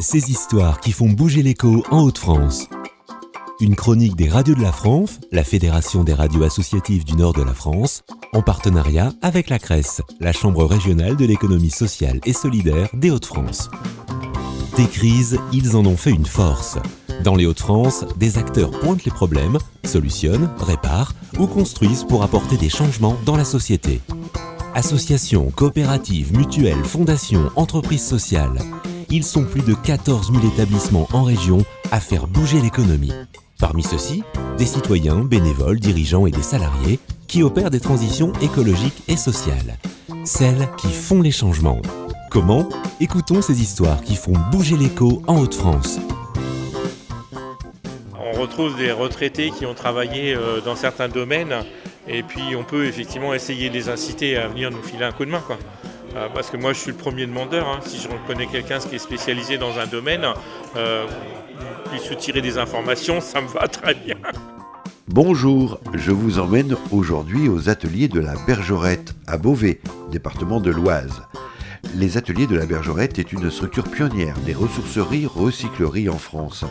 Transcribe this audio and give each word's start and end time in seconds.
Ces 0.00 0.30
histoires 0.30 0.78
qui 0.78 0.92
font 0.92 1.08
bouger 1.08 1.42
l'écho 1.42 1.82
en 1.90 2.02
Haute-France. 2.02 2.68
Une 3.60 3.74
chronique 3.74 4.14
des 4.14 4.28
radios 4.28 4.54
de 4.54 4.62
la 4.62 4.70
France, 4.70 5.18
la 5.32 5.42
Fédération 5.42 6.04
des 6.04 6.14
radios 6.14 6.44
associatives 6.44 7.04
du 7.04 7.14
nord 7.14 7.32
de 7.32 7.42
la 7.42 7.52
France, 7.52 8.04
en 8.32 8.40
partenariat 8.40 9.12
avec 9.22 9.50
la 9.50 9.58
CRES, 9.58 10.02
la 10.20 10.32
Chambre 10.32 10.64
régionale 10.64 11.16
de 11.16 11.24
l'économie 11.24 11.72
sociale 11.72 12.20
et 12.24 12.32
solidaire 12.32 12.88
des 12.94 13.10
Hauts-de-France. 13.10 13.70
Des 14.76 14.86
crises, 14.86 15.36
ils 15.52 15.74
en 15.74 15.84
ont 15.84 15.96
fait 15.96 16.12
une 16.12 16.26
force. 16.26 16.78
Dans 17.24 17.34
les 17.34 17.46
Hauts-de-France, 17.46 18.04
des 18.16 18.38
acteurs 18.38 18.70
pointent 18.78 19.04
les 19.04 19.10
problèmes, 19.10 19.58
solutionnent, 19.82 20.48
réparent 20.60 21.14
ou 21.40 21.48
construisent 21.48 22.04
pour 22.04 22.22
apporter 22.22 22.56
des 22.56 22.68
changements 22.68 23.16
dans 23.24 23.36
la 23.36 23.44
société. 23.44 24.00
Associations, 24.76 25.50
coopératives, 25.50 26.36
mutuelles, 26.36 26.84
fondations, 26.84 27.50
entreprises 27.56 28.06
sociales. 28.06 28.60
Ils 29.10 29.24
sont 29.24 29.44
plus 29.44 29.62
de 29.62 29.72
14 29.72 30.32
000 30.32 30.52
établissements 30.52 31.08
en 31.14 31.22
région 31.22 31.64
à 31.90 31.98
faire 31.98 32.26
bouger 32.26 32.60
l'économie. 32.60 33.12
Parmi 33.58 33.82
ceux-ci, 33.82 34.22
des 34.58 34.66
citoyens, 34.66 35.20
bénévoles, 35.20 35.80
dirigeants 35.80 36.26
et 36.26 36.30
des 36.30 36.42
salariés 36.42 36.98
qui 37.26 37.42
opèrent 37.42 37.70
des 37.70 37.80
transitions 37.80 38.34
écologiques 38.42 39.02
et 39.08 39.16
sociales. 39.16 39.78
Celles 40.24 40.68
qui 40.76 40.88
font 40.88 41.22
les 41.22 41.30
changements. 41.30 41.80
Comment? 42.30 42.68
Écoutons 43.00 43.40
ces 43.40 43.62
histoires 43.62 44.02
qui 44.02 44.14
font 44.14 44.34
bouger 44.52 44.76
l'écho 44.76 45.22
en 45.26 45.38
Haute-France. 45.38 46.00
On 48.14 48.38
retrouve 48.38 48.76
des 48.76 48.92
retraités 48.92 49.50
qui 49.50 49.64
ont 49.64 49.74
travaillé 49.74 50.34
euh, 50.34 50.60
dans 50.60 50.76
certains 50.76 51.08
domaines 51.08 51.64
et 52.06 52.22
puis 52.22 52.54
on 52.56 52.62
peut 52.62 52.84
effectivement 52.84 53.32
essayer 53.32 53.70
de 53.70 53.74
les 53.74 53.88
inciter 53.88 54.36
à 54.36 54.48
venir 54.48 54.70
nous 54.70 54.82
filer 54.82 55.04
un 55.04 55.12
coup 55.12 55.24
de 55.24 55.30
main. 55.30 55.42
Quoi. 55.46 55.56
Euh, 56.18 56.28
parce 56.34 56.50
que 56.50 56.56
moi 56.56 56.72
je 56.72 56.80
suis 56.80 56.90
le 56.90 56.96
premier 56.96 57.26
demandeur. 57.26 57.68
hein. 57.68 57.78
Si 57.84 57.98
je 58.00 58.08
reconnais 58.08 58.46
quelqu'un 58.46 58.78
qui 58.80 58.96
est 58.96 58.98
spécialisé 58.98 59.56
dans 59.56 59.78
un 59.78 59.86
domaine, 59.86 60.26
euh, 60.76 61.06
puis 61.90 62.00
soutirer 62.00 62.40
des 62.40 62.58
informations, 62.58 63.20
ça 63.20 63.40
me 63.40 63.46
va 63.48 63.68
très 63.68 63.94
bien. 63.94 64.16
Bonjour, 65.06 65.78
je 65.94 66.10
vous 66.10 66.38
emmène 66.38 66.76
aujourd'hui 66.90 67.48
aux 67.48 67.68
ateliers 67.70 68.08
de 68.08 68.20
la 68.20 68.34
Bergerette 68.46 69.14
à 69.26 69.38
Beauvais, 69.38 69.80
département 70.10 70.60
de 70.60 70.70
l'Oise. 70.70 71.22
Les 71.96 72.16
ateliers 72.16 72.46
de 72.46 72.56
la 72.56 72.66
Bergerette 72.66 73.18
est 73.18 73.32
une 73.32 73.50
structure 73.50 73.88
pionnière 73.88 74.36
des 74.44 74.54
ressourceries 74.54 75.26
recycleries 75.26 76.08
en 76.08 76.18
France. 76.18 76.64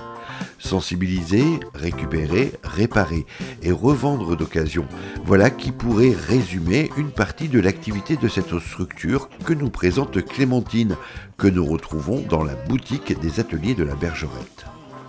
Sensibiliser, 0.60 1.44
récupérer, 1.74 2.54
réparer 2.64 3.26
et 3.62 3.72
revendre 3.72 4.36
d'occasion, 4.36 4.86
voilà 5.24 5.50
qui 5.50 5.72
pourrait 5.72 6.14
résumer 6.14 6.92
une 6.98 7.12
partie 7.12 7.48
de 7.48 7.60
l'activité 7.60 8.18
de 8.18 8.28
cette 8.28 8.60
structure 8.60 9.30
que 9.46 9.54
nous 9.54 9.70
présente 9.70 10.24
Clémentine, 10.24 10.96
que 11.38 11.48
nous 11.48 11.66
retrouvons 11.66 12.24
dans 12.28 12.44
la 12.44 12.56
boutique 12.56 13.20
des 13.20 13.40
ateliers 13.40 13.76
de 13.76 13.84
la 13.84 13.96
Bergerette. 13.96 14.66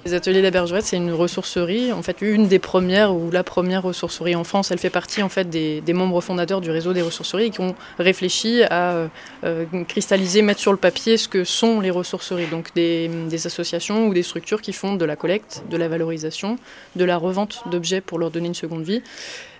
Les 0.08 0.14
ateliers 0.14 0.38
de 0.38 0.44
la 0.44 0.50
Bergerette, 0.50 0.86
c'est 0.86 0.96
une 0.96 1.12
ressourcerie, 1.12 1.92
en 1.92 2.02
fait 2.02 2.22
une 2.22 2.48
des 2.48 2.58
premières 2.58 3.14
ou 3.14 3.30
la 3.30 3.44
première 3.44 3.82
ressourcerie 3.82 4.34
en 4.34 4.42
France. 4.42 4.70
Elle 4.70 4.78
fait 4.78 4.88
partie 4.88 5.22
en 5.22 5.28
fait 5.28 5.50
des, 5.50 5.82
membres 5.92 6.22
fondateurs 6.22 6.62
du 6.62 6.70
réseau 6.70 6.94
des 6.94 7.02
ressourceries 7.02 7.50
qui 7.50 7.60
ont 7.60 7.74
réfléchi 7.98 8.62
à 8.70 9.06
euh, 9.44 9.64
cristalliser, 9.86 10.40
mettre 10.40 10.60
sur 10.60 10.72
le 10.72 10.78
papier 10.78 11.18
ce 11.18 11.28
que 11.28 11.44
sont 11.44 11.82
les 11.82 11.90
ressourceries. 11.90 12.46
Donc 12.46 12.74
des 12.74 13.10
associations 13.44 14.06
ou 14.06 14.14
des 14.14 14.22
structures 14.22 14.62
qui 14.62 14.72
font 14.72 14.94
de 14.94 15.04
la 15.04 15.14
collecte, 15.14 15.62
de 15.68 15.76
la 15.76 15.88
valorisation, 15.88 16.56
de 16.96 17.04
la 17.04 17.18
revente 17.18 17.64
d'objets 17.70 18.00
pour 18.00 18.18
leur 18.18 18.30
donner 18.30 18.46
une 18.46 18.54
seconde 18.54 18.84
vie. 18.84 19.02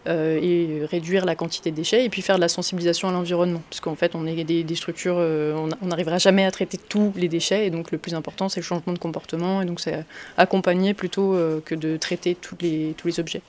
Euh, 0.09 0.41
et 0.41 0.87
réduire 0.87 1.25
la 1.25 1.34
quantité 1.34 1.70
de 1.70 1.77
déchets 1.77 2.05
et 2.05 2.09
puis 2.09 2.23
faire 2.23 2.37
de 2.37 2.41
la 2.41 2.48
sensibilisation 2.48 3.09
à 3.09 3.12
l'environnement 3.12 3.61
parce 3.69 3.81
qu'en 3.81 3.95
fait 3.95 4.15
on 4.15 4.27
est 4.27 4.45
des, 4.45 4.75
structures 4.75 5.17
euh, 5.19 5.55
on 5.55 5.69
on 5.83 5.87
n'arrivera 5.89 6.19
jamais 6.19 6.45
à 6.45 6.50
traiter 6.50 6.78
tous 6.78 7.12
les 7.17 7.28
déchets 7.28 7.67
et 7.67 7.70
donc 7.70 7.91
le 7.91 7.98
plus 7.98 8.15
important 8.15 8.48
c'est 8.48 8.61
le 8.61 8.65
changement 8.65 8.92
de 8.95 8.98
comportement 8.98 9.61
et 9.61 9.67
donc 9.67 9.81
c'est 9.81 10.05
accompagner 10.37 10.95
plutôt 10.95 11.34
euh, 11.34 11.61
que 11.65 11.75
de 11.75 11.97
traiter 11.97 12.34
tous 12.34 12.56
les, 12.61 12.95
tous 12.97 13.06
les 13.06 13.20
objets. 13.20 13.42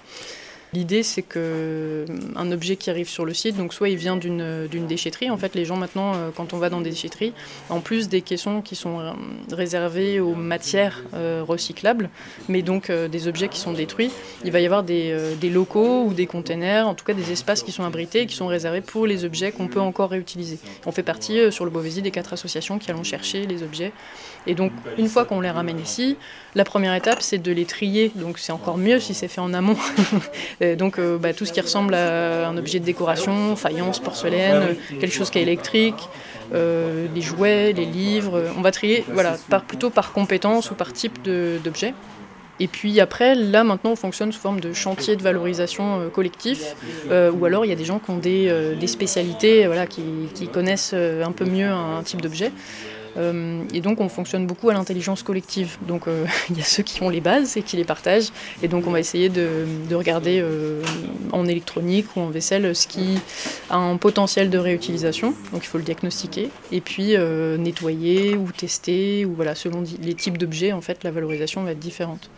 L'idée, 0.74 1.04
c'est 1.04 1.22
que 1.22 1.40
euh, 1.40 2.06
objet 2.52 2.76
qui 2.76 2.90
arrive 2.90 3.08
sur 3.10 3.26
le 3.26 3.34
site, 3.34 3.58
donc 3.58 3.74
soit 3.74 3.90
il 3.90 3.96
vient 3.96 4.18
d'une 4.18 4.68
d'une 4.68 4.88
déchetterie. 4.88 5.30
En 5.30 5.38
fait, 5.38 5.56
les 5.56 5.66
gens 5.66 5.78
maintenant, 5.78 6.14
euh, 6.16 6.30
quand 6.36 6.54
on 6.54 6.58
va 6.58 6.70
dans 6.70 6.82
des 6.82 6.90
déchetteries, 6.90 7.34
en 7.70 7.80
plus 7.80 8.10
des 8.10 8.22
caissons 8.22 8.62
qui 8.62 8.76
sont 8.76 9.00
euh, 9.00 9.12
réservés 9.52 10.20
aux 10.20 10.36
matières 10.36 11.04
euh, 11.14 11.44
recyclables, 11.48 12.10
mais 12.48 12.62
donc 12.62 12.90
euh, 12.90 13.08
des 13.08 13.28
objets 13.28 13.48
qui 13.48 13.60
sont 13.60 13.74
détruits, 13.74 14.12
il 14.44 14.52
va 14.52 14.60
y 14.60 14.66
avoir 14.66 14.84
des, 14.84 15.12
euh, 15.12 15.36
locaux 15.50 16.06
ou 16.06 16.14
des 16.14 16.26
containers, 16.28 16.88
en 16.88 16.94
tout 16.94 17.06
cas 17.06 17.14
des 17.14 17.32
espaces 17.32 17.64
qui 17.64 17.72
sont 17.72 17.84
abrités 17.84 18.22
et 18.22 18.26
qui 18.26 18.36
sont 18.36 18.48
réservés 18.48 18.82
pour 18.82 19.08
les 19.08 19.26
objets 19.26 19.52
qu'on 19.52 19.68
peut 19.68 19.80
encore 19.80 20.10
réutiliser. 20.10 20.60
On 20.86 20.92
fait 20.92 21.04
partie 21.04 21.40
euh, 21.40 21.52
sur 21.52 21.66
le 21.66 21.72
Beauvaisis 21.72 22.02
des 22.02 22.12
quatre 22.12 22.34
associations 22.34 22.80
qui 22.80 22.90
allons 22.92 23.04
chercher 23.04 23.46
les 23.46 23.64
objets. 23.64 23.92
Et 24.48 24.56
donc, 24.56 24.72
une 24.98 25.08
fois 25.08 25.26
qu'on 25.26 25.42
les 25.42 25.50
ramène 25.50 25.80
ici, 25.80 26.16
la 26.56 26.64
première 26.64 26.96
étape, 26.96 27.22
c'est 27.22 27.38
de 27.38 27.52
les 27.52 27.66
trier. 27.66 28.12
Donc, 28.16 28.40
c'est 28.40 28.52
encore 28.52 28.78
mieux 28.78 29.00
si 29.00 29.14
c'est 29.14 29.28
fait 29.28 29.42
en 29.42 29.54
amont. 29.54 29.76
Euh, 30.62 30.76
donc 30.76 31.00
euh, 31.00 31.18
bah, 31.18 31.34
tout 31.34 31.46
ce 31.46 31.54
qui 31.54 31.62
ressemble 31.62 31.94
à 31.94 32.48
un 32.48 32.58
objet 32.58 32.80
de 32.80 32.86
décoration, 32.86 33.56
faïence, 33.56 34.00
porcelaine, 34.00 34.76
quelque 35.00 35.14
chose 35.14 35.30
qui 35.30 35.40
est 35.40 35.44
électrique, 35.44 36.10
euh, 36.54 37.08
les 37.14 37.22
jouets, 37.22 37.74
les 37.74 37.86
livres. 37.86 38.44
On 38.58 38.62
va 38.62 38.72
trier 38.72 39.06
voilà, 39.10 39.38
par, 39.50 39.64
plutôt 39.64 39.90
par 39.90 40.12
compétence 40.12 40.72
ou 40.72 40.76
par 40.76 40.94
type 40.94 41.22
d'objet. 41.24 41.94
Et 42.60 42.68
puis 42.68 43.00
après, 43.00 43.36
là 43.36 43.64
maintenant, 43.64 43.92
on 43.92 43.96
fonctionne 43.96 44.32
sous 44.32 44.40
forme 44.40 44.60
de 44.60 44.74
chantier 44.74 45.16
de 45.16 45.24
valorisation 45.24 46.02
euh, 46.02 46.10
collectif, 46.10 46.76
euh, 47.10 47.32
ou 47.32 47.46
alors 47.46 47.66
il 47.66 47.70
y 47.70 47.72
a 47.72 47.76
des 47.76 47.86
gens 47.86 48.00
qui 48.00 48.12
ont 48.12 48.18
des, 48.18 48.48
euh, 48.50 48.76
des 48.76 48.88
spécialités, 48.88 49.66
voilà, 49.66 49.88
qui, 49.88 50.04
qui 50.36 50.48
connaissent 50.48 50.94
un 50.94 51.32
peu 51.32 51.46
mieux 51.46 51.70
un 51.70 52.04
type 52.04 52.22
d'objet. 52.22 52.52
Euh, 53.18 53.64
et 53.74 53.82
donc 53.82 54.00
on 54.02 54.10
fonctionne 54.10 54.46
beaucoup 54.46 54.70
à 54.70 54.74
l'intelligence 54.74 55.24
collective. 55.24 55.78
Donc 55.88 56.08
euh, 56.08 56.26
il 56.50 56.58
y 56.58 56.62
a 56.62 56.64
ceux 56.64 56.84
qui 56.84 57.02
ont 57.04 57.10
les 57.10 57.22
bases 57.22 57.58
et 57.58 57.62
qui 57.62 57.78
les 57.78 57.84
partagent. 57.84 58.30
Et 58.64 58.68
donc 58.68 58.88
on 58.88 58.92
va 58.92 59.00
essayer 59.00 59.30
de, 59.30 59.66
de 59.90 59.96
regarder 59.96 60.40
euh, 60.42 60.82
en 61.32 61.46
électronique 61.46 62.16
ou 62.16 62.22
en 62.22 62.30
vaisselle 62.30 62.76
ce 62.76 62.88
qui 62.88 63.20
a 63.70 63.78
un 63.78 63.98
potentiel 63.98 64.50
de 64.50 64.58
réutilisation. 64.58 65.34
Donc 65.52 65.64
il 65.64 65.68
faut 65.68 65.78
le 65.78 65.84
diagnostiquer. 65.84 66.50
Et 66.72 66.82
puis 66.82 67.16
nettoyer 67.58 68.36
ou 68.36 68.52
tester, 68.52 69.26
ou 69.26 69.34
voilà, 69.34 69.56
selon 69.56 69.84
les 70.02 70.14
types 70.14 70.38
d'objets, 70.38 70.72
en 70.72 70.82
fait, 70.82 71.04
la 71.04 71.12
valorisation 71.12 71.64
va 71.64 71.72
être 71.72 71.80
différente. 71.80 72.30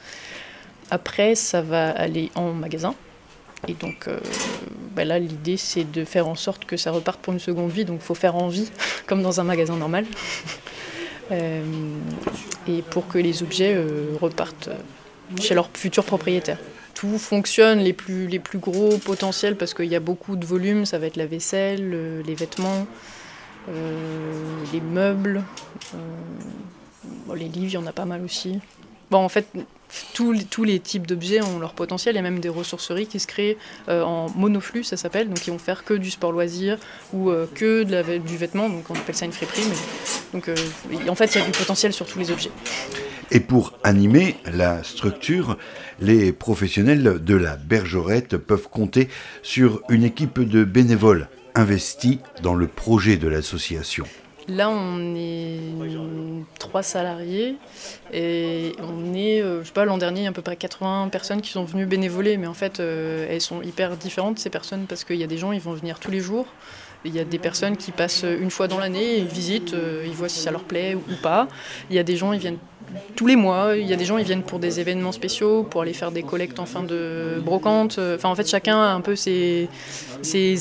Après, 0.89 1.35
ça 1.35 1.61
va 1.61 1.89
aller 1.89 2.31
en 2.35 2.53
magasin. 2.53 2.95
Et 3.67 3.73
donc 3.73 4.07
euh, 4.07 4.19
bah 4.95 5.05
là, 5.05 5.19
l'idée, 5.19 5.57
c'est 5.57 5.89
de 5.89 6.03
faire 6.03 6.27
en 6.27 6.35
sorte 6.35 6.65
que 6.65 6.77
ça 6.77 6.91
reparte 6.91 7.19
pour 7.19 7.33
une 7.33 7.39
seconde 7.39 7.71
vie. 7.71 7.85
Donc 7.85 7.99
il 8.01 8.05
faut 8.05 8.15
faire 8.15 8.35
envie, 8.35 8.69
comme 9.05 9.21
dans 9.21 9.39
un 9.39 9.43
magasin 9.43 9.75
normal. 9.75 10.05
Euh, 11.29 11.63
et 12.67 12.81
pour 12.81 13.07
que 13.07 13.17
les 13.17 13.41
objets 13.41 13.73
euh, 13.73 14.17
repartent 14.19 14.69
chez 15.39 15.55
leur 15.55 15.69
futur 15.73 16.03
propriétaire. 16.03 16.57
Tout 16.93 17.17
fonctionne, 17.17 17.79
les 17.79 17.93
plus, 17.93 18.27
les 18.27 18.39
plus 18.39 18.59
gros 18.59 18.97
potentiels, 18.97 19.55
parce 19.55 19.73
qu'il 19.73 19.85
y 19.85 19.95
a 19.95 20.01
beaucoup 20.01 20.35
de 20.35 20.45
volume, 20.45 20.85
ça 20.85 20.99
va 20.99 21.07
être 21.07 21.15
la 21.15 21.27
vaisselle, 21.27 22.21
les 22.21 22.35
vêtements, 22.35 22.85
les 24.73 24.81
meubles, 24.81 25.41
les 27.33 27.47
livres, 27.47 27.71
il 27.71 27.73
y 27.75 27.77
en 27.77 27.87
a 27.87 27.93
pas 27.93 28.03
mal 28.03 28.25
aussi. 28.25 28.59
Bon, 29.11 29.17
en 29.17 29.29
fait, 29.29 29.45
tous 30.13 30.63
les, 30.63 30.79
types 30.79 31.05
d'objets 31.05 31.41
ont 31.41 31.59
leur 31.59 31.73
potentiel. 31.73 32.15
Il 32.15 32.17
y 32.17 32.19
a 32.19 32.21
même 32.21 32.39
des 32.39 32.47
ressourceries 32.49 33.07
qui 33.07 33.19
se 33.19 33.27
créent 33.27 33.57
euh, 33.89 34.03
en 34.03 34.29
monoflux, 34.29 34.85
ça 34.85 34.95
s'appelle, 34.95 35.27
donc 35.27 35.41
qui 35.41 35.49
vont 35.49 35.57
faire 35.57 35.83
que 35.83 35.93
du 35.93 36.09
sport 36.09 36.31
loisir 36.31 36.77
ou 37.11 37.29
euh, 37.29 37.45
que 37.53 37.83
du 38.19 38.37
vêtement, 38.37 38.69
donc 38.69 38.89
on 38.89 38.93
appelle 38.93 39.15
ça 39.15 39.25
une 39.25 39.33
friperie. 39.33 39.63
Mais, 39.69 39.75
donc 40.33 40.47
euh, 40.47 40.55
en 41.09 41.15
fait, 41.15 41.35
il 41.35 41.39
y 41.39 41.41
a 41.41 41.45
du 41.45 41.51
potentiel 41.51 41.91
sur 41.91 42.05
tous 42.05 42.19
les 42.19 42.31
objets. 42.31 42.51
Et 43.31 43.41
pour 43.41 43.77
animer 43.83 44.37
la 44.45 44.81
structure, 44.83 45.57
les 45.99 46.31
professionnels 46.31 47.21
de 47.21 47.35
la 47.35 47.57
Bergerette 47.57 48.37
peuvent 48.37 48.69
compter 48.69 49.09
sur 49.41 49.81
une 49.89 50.05
équipe 50.05 50.39
de 50.39 50.63
bénévoles 50.63 51.27
investis 51.53 52.19
dans 52.43 52.55
le 52.55 52.67
projet 52.67 53.17
de 53.17 53.27
l'association. 53.27 54.05
Là, 54.47 54.69
on 54.69 55.15
est 55.15 55.59
trois 56.59 56.83
salariés 56.83 57.55
et 58.11 58.73
on 58.79 59.13
est, 59.13 59.41
euh, 59.41 59.61
je 59.61 59.67
sais 59.67 59.73
pas, 59.73 59.85
l'an 59.85 59.97
dernier, 59.97 60.21
il 60.21 60.23
y 60.23 60.27
a 60.27 60.29
à 60.29 60.33
peu 60.33 60.41
près 60.41 60.55
80 60.55 61.09
personnes 61.11 61.41
qui 61.41 61.51
sont 61.51 61.63
venues 61.63 61.85
bénévoler, 61.85 62.37
mais 62.37 62.47
en 62.47 62.53
fait, 62.53 62.79
euh, 62.79 63.27
elles 63.29 63.41
sont 63.41 63.61
hyper 63.61 63.95
différentes, 63.97 64.39
ces 64.39 64.49
personnes, 64.49 64.85
parce 64.87 65.03
qu'il 65.03 65.17
y 65.17 65.23
a 65.23 65.27
des 65.27 65.37
gens, 65.37 65.51
ils 65.51 65.61
vont 65.61 65.73
venir 65.73 65.99
tous 65.99 66.11
les 66.11 66.19
jours. 66.19 66.47
Il 67.03 67.15
y 67.15 67.19
a 67.19 67.23
des 67.23 67.39
personnes 67.39 67.77
qui 67.77 67.91
passent 67.91 68.23
une 68.23 68.51
fois 68.51 68.67
dans 68.67 68.77
l'année, 68.77 69.17
ils 69.17 69.25
visitent, 69.25 69.73
euh, 69.73 70.03
ils 70.05 70.13
voient 70.13 70.29
si 70.29 70.39
ça 70.39 70.51
leur 70.51 70.63
plaît 70.63 70.95
ou 70.95 71.15
pas. 71.21 71.47
Il 71.89 71.95
y 71.95 71.99
a 71.99 72.03
des 72.03 72.15
gens, 72.15 72.31
ils 72.31 72.39
viennent 72.39 72.59
tous 73.15 73.25
les 73.25 73.35
mois. 73.35 73.75
Il 73.75 73.87
y 73.87 73.93
a 73.93 73.95
des 73.95 74.05
gens, 74.05 74.17
ils 74.17 74.25
viennent 74.25 74.43
pour 74.43 74.59
des 74.59 74.79
événements 74.79 75.11
spéciaux, 75.11 75.63
pour 75.63 75.81
aller 75.81 75.93
faire 75.93 76.11
des 76.11 76.23
collectes 76.23 76.59
en 76.59 76.65
fin 76.65 76.83
de 76.83 77.41
brocante. 77.43 77.99
Enfin, 77.99 78.29
en 78.29 78.35
fait, 78.35 78.47
chacun 78.47 78.77
a 78.77 78.93
un 78.93 79.01
peu 79.01 79.15
ses, 79.15 79.67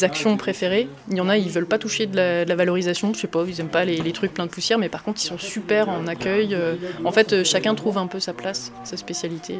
actions 0.03 0.37
préférées. 0.37 0.89
Il 1.11 1.17
y 1.17 1.21
en 1.21 1.29
a, 1.29 1.37
ils 1.37 1.51
veulent 1.51 1.67
pas 1.67 1.79
toucher 1.79 2.07
de 2.07 2.17
la, 2.17 2.45
de 2.45 2.49
la 2.49 2.57
valorisation, 2.57 3.13
je 3.13 3.21
sais 3.21 3.27
pas, 3.27 3.45
ils 3.47 3.61
aiment 3.61 3.69
pas 3.69 3.85
les, 3.85 3.97
les 3.97 4.13
trucs 4.13 4.33
pleins 4.33 4.47
de 4.47 4.51
poussière, 4.51 4.79
mais 4.79 4.89
par 4.89 5.03
contre, 5.03 5.21
ils 5.23 5.27
sont 5.27 5.39
super 5.39 5.89
en 5.89 6.07
accueil. 6.07 6.55
Euh, 6.55 6.77
En 7.05 7.13
fait, 7.13 7.33
euh, 7.33 7.45
chacun 7.45 7.75
trouve 7.75 7.99
un 7.99 8.07
peu 8.07 8.21
sa 8.21 8.33
place, 8.33 8.73
sa 8.85 8.97
spécialité. 8.97 9.57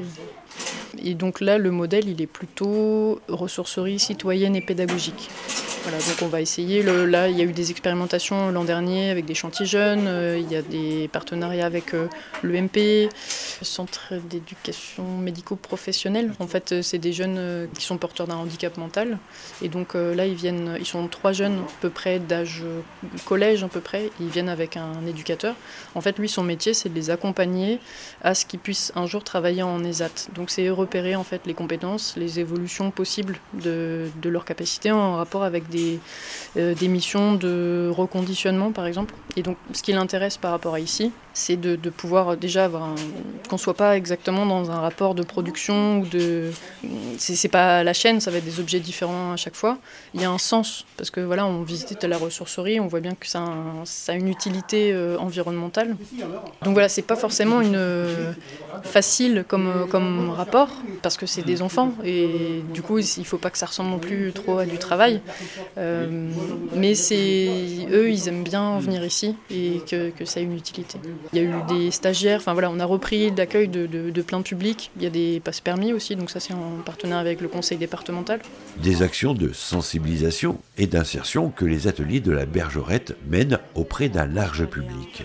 Et 1.03 1.15
donc 1.15 1.41
là, 1.41 1.59
le 1.59 1.71
modèle, 1.71 2.09
il 2.09 2.21
est 2.23 2.27
plutôt 2.27 3.21
ressourcerie 3.29 3.99
citoyenne 3.99 4.57
et 4.57 4.61
pédagogique. 4.61 5.31
Voilà, 5.83 5.97
donc 5.97 6.23
on 6.23 6.29
va 6.29 6.43
essayer. 6.43 6.83
Le, 6.83 7.07
là, 7.07 7.29
il 7.29 7.39
y 7.39 7.41
a 7.41 7.45
eu 7.45 7.53
des 7.53 7.71
expérimentations 7.71 8.51
l'an 8.51 8.65
dernier 8.65 9.11
avec 9.11 9.25
des 9.25 9.35
chantiers 9.35 9.65
jeunes. 9.65 10.07
euh, 10.07 10.39
il 10.39 10.51
y 10.53 10.57
a 10.57 10.61
des 10.63 11.09
partenariats 11.09 11.65
avec 11.65 11.95
euh, 11.95 12.07
l'EMP, 12.43 13.09
Centre 13.63 14.15
d'éducation 14.29 15.05
médico-professionnelle. 15.19 16.33
En 16.39 16.47
fait, 16.47 16.73
euh, 16.73 16.83
c'est 16.83 16.99
des 16.99 17.13
jeunes 17.13 17.37
euh, 17.39 17.67
qui 17.79 17.85
sont 17.85 17.97
porteurs 17.97 18.27
d'un 18.27 18.37
handicap 18.37 18.77
mental. 18.77 19.19
Et 19.63 19.69
donc 19.69 19.95
là, 19.95 20.27
ils 20.27 20.35
viennent, 20.35 20.77
ils 20.79 20.87
sont 20.87 21.07
trois 21.09 21.33
jeunes 21.33 21.59
à 21.59 21.81
peu 21.81 21.91
près 21.91 22.19
d'âge 22.19 22.63
collège 23.25 23.65
à 23.65 23.69
peu 23.69 23.81
près. 23.81 24.11
Ils 24.21 24.29
viennent 24.29 24.49
avec 24.49 24.77
un 24.77 25.07
éducateur. 25.07 25.55
En 25.95 26.01
fait, 26.01 26.19
lui, 26.19 26.29
son 26.29 26.43
métier, 26.43 26.75
c'est 26.75 26.89
de 26.89 26.95
les 26.95 27.11
accompagner 27.11 27.79
à 28.23 28.35
ce 28.35 28.45
qu'ils 28.47 28.61
puissent 28.61 28.93
un 28.97 29.07
jour 29.07 29.25
travailler 29.25 29.63
en 29.63 29.83
ESAT. 29.83 30.29
Donc 30.35 30.51
c'est 30.51 30.69
repérer 30.71 31.17
en 31.17 31.25
fait 31.25 31.43
les 31.47 31.55
compétences, 31.55 32.15
les 32.17 32.39
évolutions 32.41 32.91
possibles 32.91 33.39
de, 33.55 34.09
de 34.23 34.29
leurs 34.29 34.45
capacités 34.45 34.93
en 34.93 35.17
rapport 35.17 35.43
avec 35.43 35.69
des, 35.71 35.99
euh, 36.57 36.75
des 36.75 36.89
missions 36.89 37.35
de 37.35 37.91
reconditionnement 37.93 38.73
par 38.73 38.87
exemple. 38.87 39.15
Et 39.37 39.43
donc 39.43 39.57
ce 39.73 39.83
qui 39.83 39.93
l'intéresse 39.93 40.37
par 40.37 40.51
rapport 40.51 40.75
à 40.75 40.81
ici, 40.81 41.13
c'est 41.33 41.57
de, 41.57 41.77
pouvoir 41.91 42.37
déjà 42.37 42.65
avoir 42.65 42.83
un- 42.85 42.95
qu'on 43.49 43.59
soit 43.59 43.75
pas 43.75 43.97
exactement 43.97 44.47
dans 44.47 44.71
un 44.71 44.81
rapport 44.81 45.15
de 45.15 45.23
production 45.23 46.01
ou 46.01 46.07
de 46.07 46.51
c'est 47.19 47.37
c'est 47.37 47.49
pas 47.49 47.85
la 47.85 47.93
chaîne, 47.93 48.21
ça 48.21 48.31
va 48.31 48.39
être 48.39 48.45
des 48.45 48.61
objets 48.61 48.81
différents 48.81 49.33
à 49.33 49.37
chaque 49.37 49.55
fois. 49.55 49.79
Il 50.15 50.21
y 50.21 50.25
a 50.25 50.31
un 50.31 50.39
sens 50.39 50.85
parce 50.97 51.11
que 51.11 51.21
voilà, 51.21 51.47
on 51.47 51.63
visitait 51.63 52.09
la 52.09 52.19
ressourcerie, 52.19 52.81
on 52.81 52.89
voit 52.89 53.01
bien 53.01 53.15
que 53.15 53.27
ça 53.27 53.45
a, 54.09 54.13
une 54.15 54.29
utilité 54.29 54.93
euh, 54.93 55.17
environnementale. 55.19 55.97
Donc 56.63 56.73
voilà, 56.75 56.89
c'est 56.89 57.03
pas 57.03 57.17
forcément 57.17 57.61
une 57.61 57.77
euh, 57.77 58.33
facile 58.83 59.45
comme, 59.47 59.87
comme 59.91 60.31
rapport 60.31 60.71
parce 61.03 61.17
que 61.17 61.27
c'est 61.27 61.43
des 61.43 61.63
enfants 61.63 61.93
et 62.05 62.63
du 62.73 62.83
coup 62.83 62.99
il 62.99 63.25
faut 63.27 63.39
pas 63.39 63.51
que 63.51 63.59
ça 63.59 63.67
ressemble 63.67 63.91
non 63.91 63.99
plus 63.99 64.33
trop 64.33 64.59
à 64.59 64.67
du 64.67 64.79
travail. 64.79 65.21
Euh, 65.79 66.31
mais 66.75 66.95
c'est 66.95 67.87
eux, 67.91 68.11
ils 68.11 68.29
aiment 68.29 68.45
bien 68.45 68.79
venir 68.79 69.05
ici 69.05 69.37
et 69.51 69.81
que, 69.89 70.25
ça 70.25 70.41
a 70.41 70.43
une 70.43 70.57
utilité. 70.57 70.99
Il 71.33 71.43
y 71.43 71.43
a 71.43 71.45
eu 71.45 71.55
des 71.69 71.91
stagiaires, 71.91 72.39
enfin 72.39 72.53
voilà, 72.53 72.71
on 72.71 72.79
a 72.81 72.85
repris 72.85 73.31
l'accueil 73.31 73.69
de, 73.69 73.87
de, 73.87 74.11
de 74.11 74.23
plein 74.23 74.39
de 74.39 74.45
publics. 74.45 74.91
Il 74.97 75.03
y 75.03 75.07
a 75.07 75.11
des 75.11 75.41
passes 75.41 75.61
permis 75.61 75.93
aussi, 75.93 76.17
donc 76.17 76.31
ça 76.31 76.41
c'est 76.41 76.53
en 76.53 76.83
partenariat 76.85 77.21
avec 77.21 77.41
le 77.41 77.49
conseil 77.49 77.79
départemental. 77.79 78.41
Des 78.83 79.03
actions 79.03 79.35
de 79.35 79.53
sensibilisation 79.53 80.59
et 80.79 80.87
d'insertion 80.87 81.51
que 81.51 81.65
les 81.65 81.89
ateliers 81.89 82.21
de 82.21 82.33
la 82.33 82.47
Bergerette 82.47 83.17
mènent 83.29 83.59
auprès 83.75 84.09
d'un 84.09 84.27
large 84.27 84.67
public. 84.67 85.25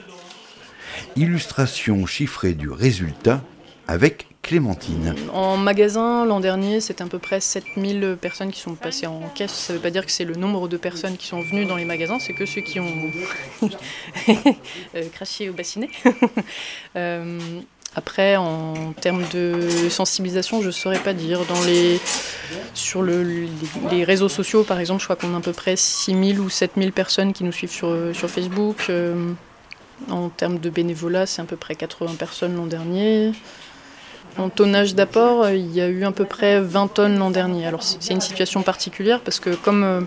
Illustration 1.16 2.06
chiffrée 2.06 2.54
du 2.54 2.70
résultat 2.70 3.42
avec 3.88 4.28
Clémentine. 4.46 5.16
En 5.34 5.58
magasin, 5.58 6.24
l'an 6.24 6.40
dernier, 6.40 6.80
c'était 6.80 7.04
à 7.04 7.08
peu 7.08 7.18
près 7.18 7.40
7000 7.40 8.16
personnes 8.22 8.52
qui 8.52 8.60
sont 8.60 8.76
passées 8.76 9.08
en 9.08 9.22
caisse. 9.34 9.52
Ça 9.52 9.74
ne 9.74 9.78
veut 9.80 9.82
pas 9.82 9.90
dire 9.90 10.06
que 10.06 10.12
c'est 10.12 10.24
le 10.24 10.36
nombre 10.36 10.68
de 10.68 10.78
personnes 10.78 11.18
qui 11.18 11.26
sont 11.26 11.42
venues 11.42 11.66
dans 11.66 11.78
les 11.78 11.84
magasins, 11.84 12.20
c'est 12.20 12.34
que 12.34 12.46
ceux 12.46 12.62
qui 12.62 12.80
ont 12.80 12.94
craché 15.14 15.50
au 15.50 15.54
bassinet. 15.54 15.90
Euh, 16.96 17.40
après, 17.94 18.38
en 18.38 18.94
termes 18.94 19.26
de 19.34 19.90
sensibilisation, 19.90 20.62
je 20.62 20.68
ne 20.68 20.72
saurais 20.72 21.00
pas 21.00 21.12
dire. 21.14 21.44
Dans 21.46 21.62
les, 21.64 22.00
sur 22.74 23.02
le, 23.02 23.22
les, 23.24 23.48
les 23.92 24.04
réseaux 24.06 24.30
sociaux, 24.30 24.64
par 24.64 24.80
exemple, 24.80 25.02
je 25.02 25.06
crois 25.06 25.18
qu'on 25.18 25.34
a 25.34 25.38
à 25.40 25.42
peu 25.42 25.52
près 25.52 25.76
6000 25.76 26.40
ou 26.40 26.50
7000 26.50 26.94
personnes 26.94 27.34
qui 27.34 27.44
nous 27.44 27.52
suivent 27.52 27.72
sur, 27.72 27.94
sur 28.14 28.30
Facebook. 28.30 28.86
Euh, 28.90 29.34
en 30.10 30.30
termes 30.30 30.60
de 30.60 30.70
bénévolat, 30.70 31.26
c'est 31.26 31.42
à 31.42 31.46
peu 31.46 31.58
près 31.58 31.76
80 31.76 32.16
personnes 32.16 32.56
l'an 32.56 32.66
dernier. 32.66 33.34
En 34.38 34.50
tonnage 34.50 34.96
d'apport, 34.96 35.50
il 35.50 35.74
y 35.74 35.82
a 35.82 35.88
eu 35.88 36.04
à 36.04 36.12
peu 36.12 36.26
près 36.26 36.60
20 36.60 36.88
tonnes 36.94 37.18
l'an 37.18 37.32
dernier. 37.32 37.66
Alors 37.66 37.84
c'est 37.84 38.14
une 38.14 38.22
situation 38.22 38.64
particulière 38.64 39.22
parce 39.22 39.40
que 39.40 39.52
comme 39.52 39.84
euh, 39.84 40.02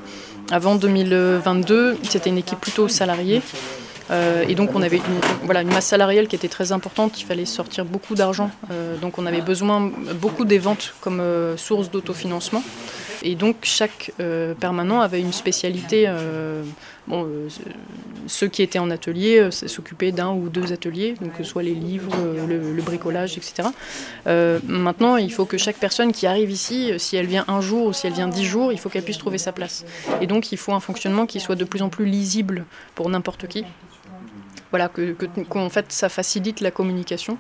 avant 0.50 0.74
2022, 0.76 1.98
c'était 2.02 2.30
une 2.30 2.38
équipe 2.38 2.60
plutôt 2.60 2.88
salariée. 2.88 3.42
Euh, 4.10 4.44
et 4.48 4.54
donc 4.54 4.70
on 4.74 4.82
avait 4.82 5.00
une, 5.62 5.70
masse 5.70 5.86
salariale 5.86 6.28
qui 6.28 6.36
était 6.36 6.48
très 6.48 6.72
importante, 6.72 7.20
il 7.20 7.24
fallait 7.24 7.44
sortir 7.44 7.84
beaucoup 7.84 8.14
d'argent. 8.14 8.50
Euh, 8.70 8.96
donc 8.96 9.18
on 9.18 9.26
avait 9.26 9.42
besoin 9.42 9.92
beaucoup 10.14 10.44
des 10.44 10.58
ventes 10.58 10.94
comme 11.00 11.20
euh, 11.20 11.56
source 11.56 11.90
d'autofinancement. 11.90 12.62
Et 13.22 13.34
donc 13.34 13.56
chaque 13.62 14.12
euh, 14.20 14.54
permanent 14.54 15.00
avait 15.00 15.20
une 15.20 15.32
spécialité. 15.32 16.04
euh, 16.06 16.62
bon, 17.06 17.24
euh, 17.24 17.48
ceux 18.26 18.48
qui 18.48 18.62
étaient 18.62 18.78
en 18.78 18.90
atelier 18.90 19.48
s'occupaient 19.50 20.12
d'un 20.12 20.30
ou 20.30 20.48
deux 20.48 20.72
ateliers, 20.72 21.14
donc 21.20 21.32
que 21.32 21.42
ce 21.42 21.50
soit 21.50 21.62
les 21.62 21.74
livres, 21.74 22.14
le, 22.46 22.82
bricolage, 22.82 23.38
etc. 23.38 23.68
Maintenant, 24.66 25.16
il 25.16 25.32
faut 25.32 25.46
que 25.46 25.56
chaque 25.56 25.76
personne 25.76 26.12
qui 26.12 26.26
arrive 26.26 26.50
ici, 26.50 26.92
si 26.98 27.16
elle 27.16 27.26
vient 27.26 27.44
un 27.48 27.62
jour 27.62 27.86
ou 27.86 27.92
si 27.94 28.06
elle 28.06 28.12
vient 28.12 28.28
dix 28.28 28.44
jours, 28.44 28.72
il 28.72 28.78
faut 28.78 28.90
qu'elle 28.90 29.02
puisse 29.02 29.18
trouver 29.18 29.38
sa 29.38 29.52
place. 29.52 29.86
Et 30.20 30.26
donc 30.26 30.52
il 30.52 30.58
faut 30.58 30.74
un 30.74 30.80
fonctionnement 30.80 31.24
qui 31.24 31.40
soit 31.40 31.56
de 31.56 31.64
plus 31.64 31.80
en 31.80 31.88
plus 31.88 32.04
lisible 32.04 32.66
pour 32.94 33.08
n'importe 33.08 33.46
qui. 33.46 33.64
Voilà, 34.70 34.88
que, 34.88 35.16
fait 35.70 35.86
ça 35.88 36.08
facilite 36.08 36.60
la 36.60 36.70
communication. 36.70 37.38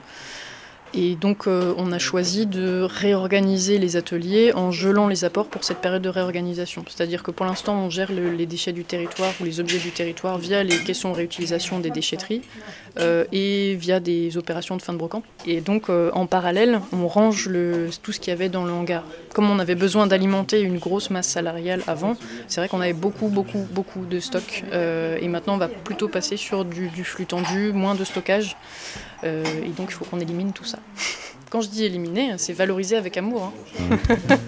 Et 0.94 1.16
donc 1.16 1.46
euh, 1.46 1.74
on 1.76 1.92
a 1.92 1.98
choisi 1.98 2.46
de 2.46 2.80
réorganiser 2.82 3.78
les 3.78 3.96
ateliers 3.96 4.52
en 4.54 4.70
gelant 4.72 5.06
les 5.06 5.24
apports 5.24 5.46
pour 5.46 5.62
cette 5.62 5.78
période 5.78 6.00
de 6.02 6.08
réorganisation. 6.08 6.82
C'est-à-dire 6.88 7.22
que 7.22 7.30
pour 7.30 7.44
l'instant 7.44 7.74
on 7.76 7.90
gère 7.90 8.10
le- 8.10 8.30
les 8.34 8.46
déchets 8.46 8.72
du 8.72 8.84
territoire 8.84 9.32
ou 9.40 9.44
les 9.44 9.60
objets 9.60 9.78
du 9.78 9.90
territoire 9.90 10.38
via 10.38 10.62
les 10.64 10.78
caissons 10.78 11.12
réutilisation 11.12 11.78
des 11.78 11.90
déchetteries 11.90 12.40
euh, 12.98 13.24
et 13.32 13.74
via 13.74 14.00
des 14.00 14.38
opérations 14.38 14.76
de 14.78 14.82
fin 14.82 14.94
de 14.94 14.98
brocante. 14.98 15.24
Et 15.46 15.60
donc 15.60 15.90
euh, 15.90 16.10
en 16.14 16.26
parallèle 16.26 16.80
on 16.92 17.06
range 17.06 17.50
tout 18.02 18.12
ce 18.12 18.18
qu'il 18.18 18.30
y 18.30 18.34
avait 18.34 18.48
dans 18.48 18.64
le 18.64 18.72
hangar. 18.72 19.04
Comme 19.34 19.50
on 19.50 19.58
avait 19.58 19.74
besoin 19.74 20.06
d'alimenter 20.06 20.60
une 20.62 20.78
grosse 20.78 21.10
masse 21.10 21.28
salariale 21.28 21.82
avant, 21.86 22.16
c'est 22.48 22.60
vrai 22.62 22.68
qu'on 22.68 22.80
avait 22.80 22.94
beaucoup 22.94 23.28
beaucoup 23.28 23.66
beaucoup 23.72 24.06
de 24.06 24.20
stock 24.20 24.64
et 24.72 25.28
maintenant 25.28 25.54
on 25.54 25.58
va 25.58 25.68
plutôt 25.68 26.08
passer 26.08 26.36
sur 26.38 26.64
du 26.64 27.04
flux 27.04 27.26
tendu, 27.26 27.72
moins 27.72 27.94
de 27.94 28.04
stockage. 28.04 28.56
Euh, 29.24 29.44
et 29.64 29.70
donc 29.70 29.88
il 29.90 29.94
faut 29.94 30.04
qu'on 30.04 30.20
élimine 30.20 30.52
tout 30.52 30.64
ça. 30.64 30.78
Quand 31.50 31.62
je 31.62 31.70
dis 31.70 31.84
éliminer, 31.84 32.36
c'est 32.36 32.52
valoriser 32.52 32.96
avec 32.96 33.16
amour. 33.16 33.52
hein. 33.80 33.96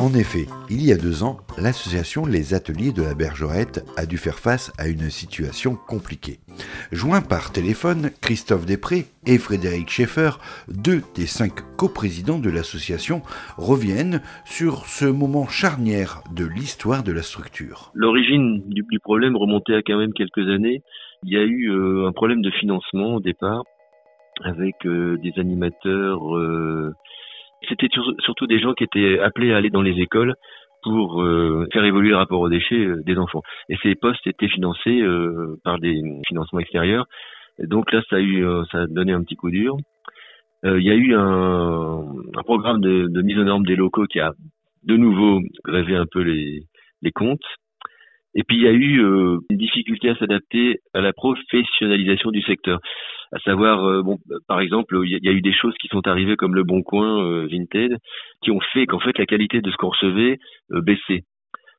En 0.00 0.14
effet, 0.14 0.46
il 0.70 0.86
y 0.86 0.92
a 0.92 0.96
deux 0.96 1.24
ans, 1.24 1.38
l'association 1.60 2.24
Les 2.24 2.54
Ateliers 2.54 2.92
de 2.92 3.02
la 3.02 3.14
Bergerette 3.14 3.84
a 3.96 4.06
dû 4.06 4.16
faire 4.16 4.38
face 4.38 4.72
à 4.78 4.86
une 4.86 5.10
situation 5.10 5.74
compliquée. 5.74 6.38
Joints 6.92 7.20
par 7.20 7.50
téléphone, 7.50 8.10
Christophe 8.20 8.64
Després 8.64 9.06
et 9.26 9.38
Frédéric 9.38 9.90
Schaeffer, 9.90 10.30
deux 10.68 11.02
des 11.16 11.26
cinq 11.26 11.76
coprésidents 11.76 12.38
de 12.38 12.48
l'association, 12.48 13.22
reviennent 13.56 14.22
sur 14.44 14.86
ce 14.86 15.04
moment 15.04 15.48
charnière 15.48 16.22
de 16.32 16.44
l'histoire 16.44 17.02
de 17.02 17.10
la 17.10 17.22
structure. 17.22 17.90
L'origine 17.94 18.62
du, 18.68 18.84
problème 19.00 19.36
remontait 19.36 19.74
à 19.74 19.82
quand 19.82 19.98
même 19.98 20.12
quelques 20.12 20.48
années. 20.48 20.82
Il 21.24 21.32
y 21.32 21.36
a 21.36 21.42
eu 21.42 21.72
euh, 21.72 22.06
un 22.06 22.12
problème 22.12 22.40
de 22.40 22.52
financement 22.52 23.16
au 23.16 23.20
départ 23.20 23.64
avec 24.44 24.74
euh, 24.86 25.16
des 25.18 25.32
animateurs. 25.38 26.36
euh, 26.36 26.92
C'était 27.68 27.88
sur- 27.92 28.14
surtout 28.20 28.46
des 28.46 28.58
gens 28.60 28.74
qui 28.74 28.84
étaient 28.84 29.18
appelés 29.18 29.52
à 29.52 29.56
aller 29.56 29.70
dans 29.70 29.82
les 29.82 30.00
écoles 30.00 30.34
pour 30.82 31.22
euh, 31.22 31.66
faire 31.72 31.84
évoluer 31.84 32.10
le 32.10 32.16
rapport 32.16 32.40
aux 32.40 32.48
déchets 32.48 32.84
euh, 32.84 33.02
des 33.04 33.18
enfants. 33.18 33.42
Et 33.68 33.76
ces 33.82 33.94
postes 33.96 34.26
étaient 34.26 34.48
financés 34.48 35.00
euh, 35.00 35.56
par 35.64 35.78
des 35.78 36.00
financements 36.28 36.60
extérieurs. 36.60 37.06
Donc 37.58 37.90
là, 37.92 38.02
ça 38.08 38.16
a 38.16 38.20
eu, 38.20 38.44
ça 38.70 38.82
a 38.82 38.86
donné 38.86 39.12
un 39.12 39.22
petit 39.24 39.34
coup 39.34 39.50
dur. 39.50 39.76
Il 40.64 40.82
y 40.82 40.90
a 40.90 40.94
eu 40.94 41.14
un, 41.14 42.00
un 42.36 42.42
programme 42.44 42.80
de, 42.80 43.08
de 43.08 43.22
mise 43.22 43.38
aux 43.38 43.44
normes 43.44 43.66
des 43.66 43.74
locaux 43.76 44.06
qui 44.06 44.20
a 44.20 44.32
de 44.84 44.96
nouveau 44.96 45.40
grévé 45.64 45.96
un 45.96 46.06
peu 46.10 46.20
les, 46.20 46.62
les 47.02 47.10
comptes. 47.10 47.44
Et 48.34 48.44
puis 48.44 48.56
il 48.58 48.62
y 48.62 48.68
a 48.68 48.72
eu 48.72 49.00
une 49.50 49.56
difficulté 49.56 50.08
à 50.10 50.14
s'adapter 50.16 50.78
à 50.94 51.00
la 51.00 51.12
professionnalisation 51.12 52.30
du 52.30 52.42
secteur. 52.42 52.78
À 53.32 53.38
savoir, 53.40 53.84
euh, 53.84 54.02
bon, 54.02 54.18
par 54.46 54.60
exemple, 54.60 54.98
il 55.04 55.18
y, 55.22 55.28
a- 55.28 55.32
eu 55.32 55.42
des 55.42 55.52
choses 55.52 55.74
qui 55.80 55.88
sont 55.88 56.06
arrivées 56.06 56.36
comme 56.36 56.54
le 56.54 56.64
Bon 56.64 56.82
Coin, 56.82 57.22
euh, 57.24 57.46
Vinted, 57.50 57.96
qui 58.42 58.50
ont 58.50 58.60
fait 58.72 58.86
qu'en 58.86 59.00
fait 59.00 59.16
la 59.18 59.26
qualité 59.26 59.60
de 59.60 59.70
ce 59.70 59.76
qu'on 59.76 59.90
recevait 59.90 60.38
euh, 60.72 60.80
baissait. 60.80 61.22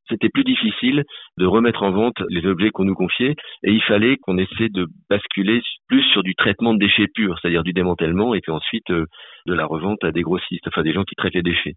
C'était 0.10 0.30
plus 0.30 0.44
difficile 0.44 1.04
de 1.38 1.46
remettre 1.46 1.84
en 1.84 1.92
vente 1.92 2.16
les 2.30 2.44
objets 2.48 2.72
qu'on 2.72 2.84
nous 2.86 2.96
confiait 2.96 3.36
et 3.64 3.72
il 3.72 3.82
fallait 3.84 4.18
qu'on 4.18 4.40
essaie 4.40 4.70
de 4.70 4.88
basculer 5.08 5.62
plus 5.88 6.02
sur 6.12 6.24
du 6.24 6.34
traitement 6.34 6.74
de 6.74 6.80
déchets 6.80 7.06
purs, 7.14 7.38
c'est-à-dire 7.40 7.64
du 7.64 7.74
démantèlement 7.74 8.34
et 8.34 8.42
puis 8.42 8.52
ensuite 8.52 8.90
euh, 8.90 9.06
de 9.46 9.54
la 9.54 9.68
revente 9.68 10.04
à 10.04 10.12
des 10.12 10.24
grossistes, 10.24 10.68
enfin 10.68 10.82
des 10.82 10.94
gens 10.94 11.04
qui 11.04 11.14
traitent 11.16 11.36
les 11.36 11.44
déchets. 11.44 11.74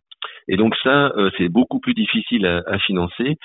Et 0.49 0.57
donc 0.57 0.75
ça, 0.83 1.13
c'est 1.37 1.49
beaucoup 1.51 1.79
plus 1.79 1.93
difficile 1.95 2.47
à 2.47 2.79
financer, 2.79 3.37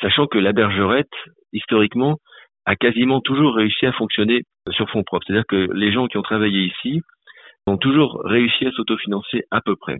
sachant 0.00 0.26
que 0.26 0.38
la 0.38 0.52
bergerette, 0.52 1.08
historiquement, 1.52 2.18
a 2.66 2.76
quasiment 2.76 3.20
toujours 3.20 3.54
réussi 3.54 3.86
à 3.86 3.92
fonctionner 3.92 4.42
sur 4.70 4.88
fonds 4.90 5.02
propres. 5.02 5.26
C'est-à-dire 5.26 5.46
que 5.46 5.68
les 5.74 5.92
gens 5.92 6.06
qui 6.06 6.16
ont 6.16 6.22
travaillé 6.22 6.64
ici 6.66 7.02
ont 7.66 7.76
toujours 7.76 8.20
réussi 8.24 8.66
à 8.66 8.70
s'autofinancer 8.72 9.42
à 9.50 9.60
peu 9.60 9.76
près. 9.76 9.98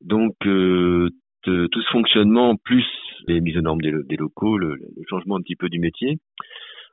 Donc 0.00 0.34
euh, 0.46 1.08
tout 1.44 1.82
ce 1.82 1.90
fonctionnement, 1.90 2.56
plus 2.56 2.86
les 3.26 3.40
mises 3.40 3.56
aux 3.56 3.62
normes 3.62 3.80
des, 3.80 3.90
lo- 3.90 4.02
des 4.02 4.16
locaux, 4.16 4.58
le, 4.58 4.78
changement 5.08 5.36
un 5.36 5.42
petit 5.42 5.56
peu 5.56 5.68
du 5.68 5.78
métier, 5.78 6.18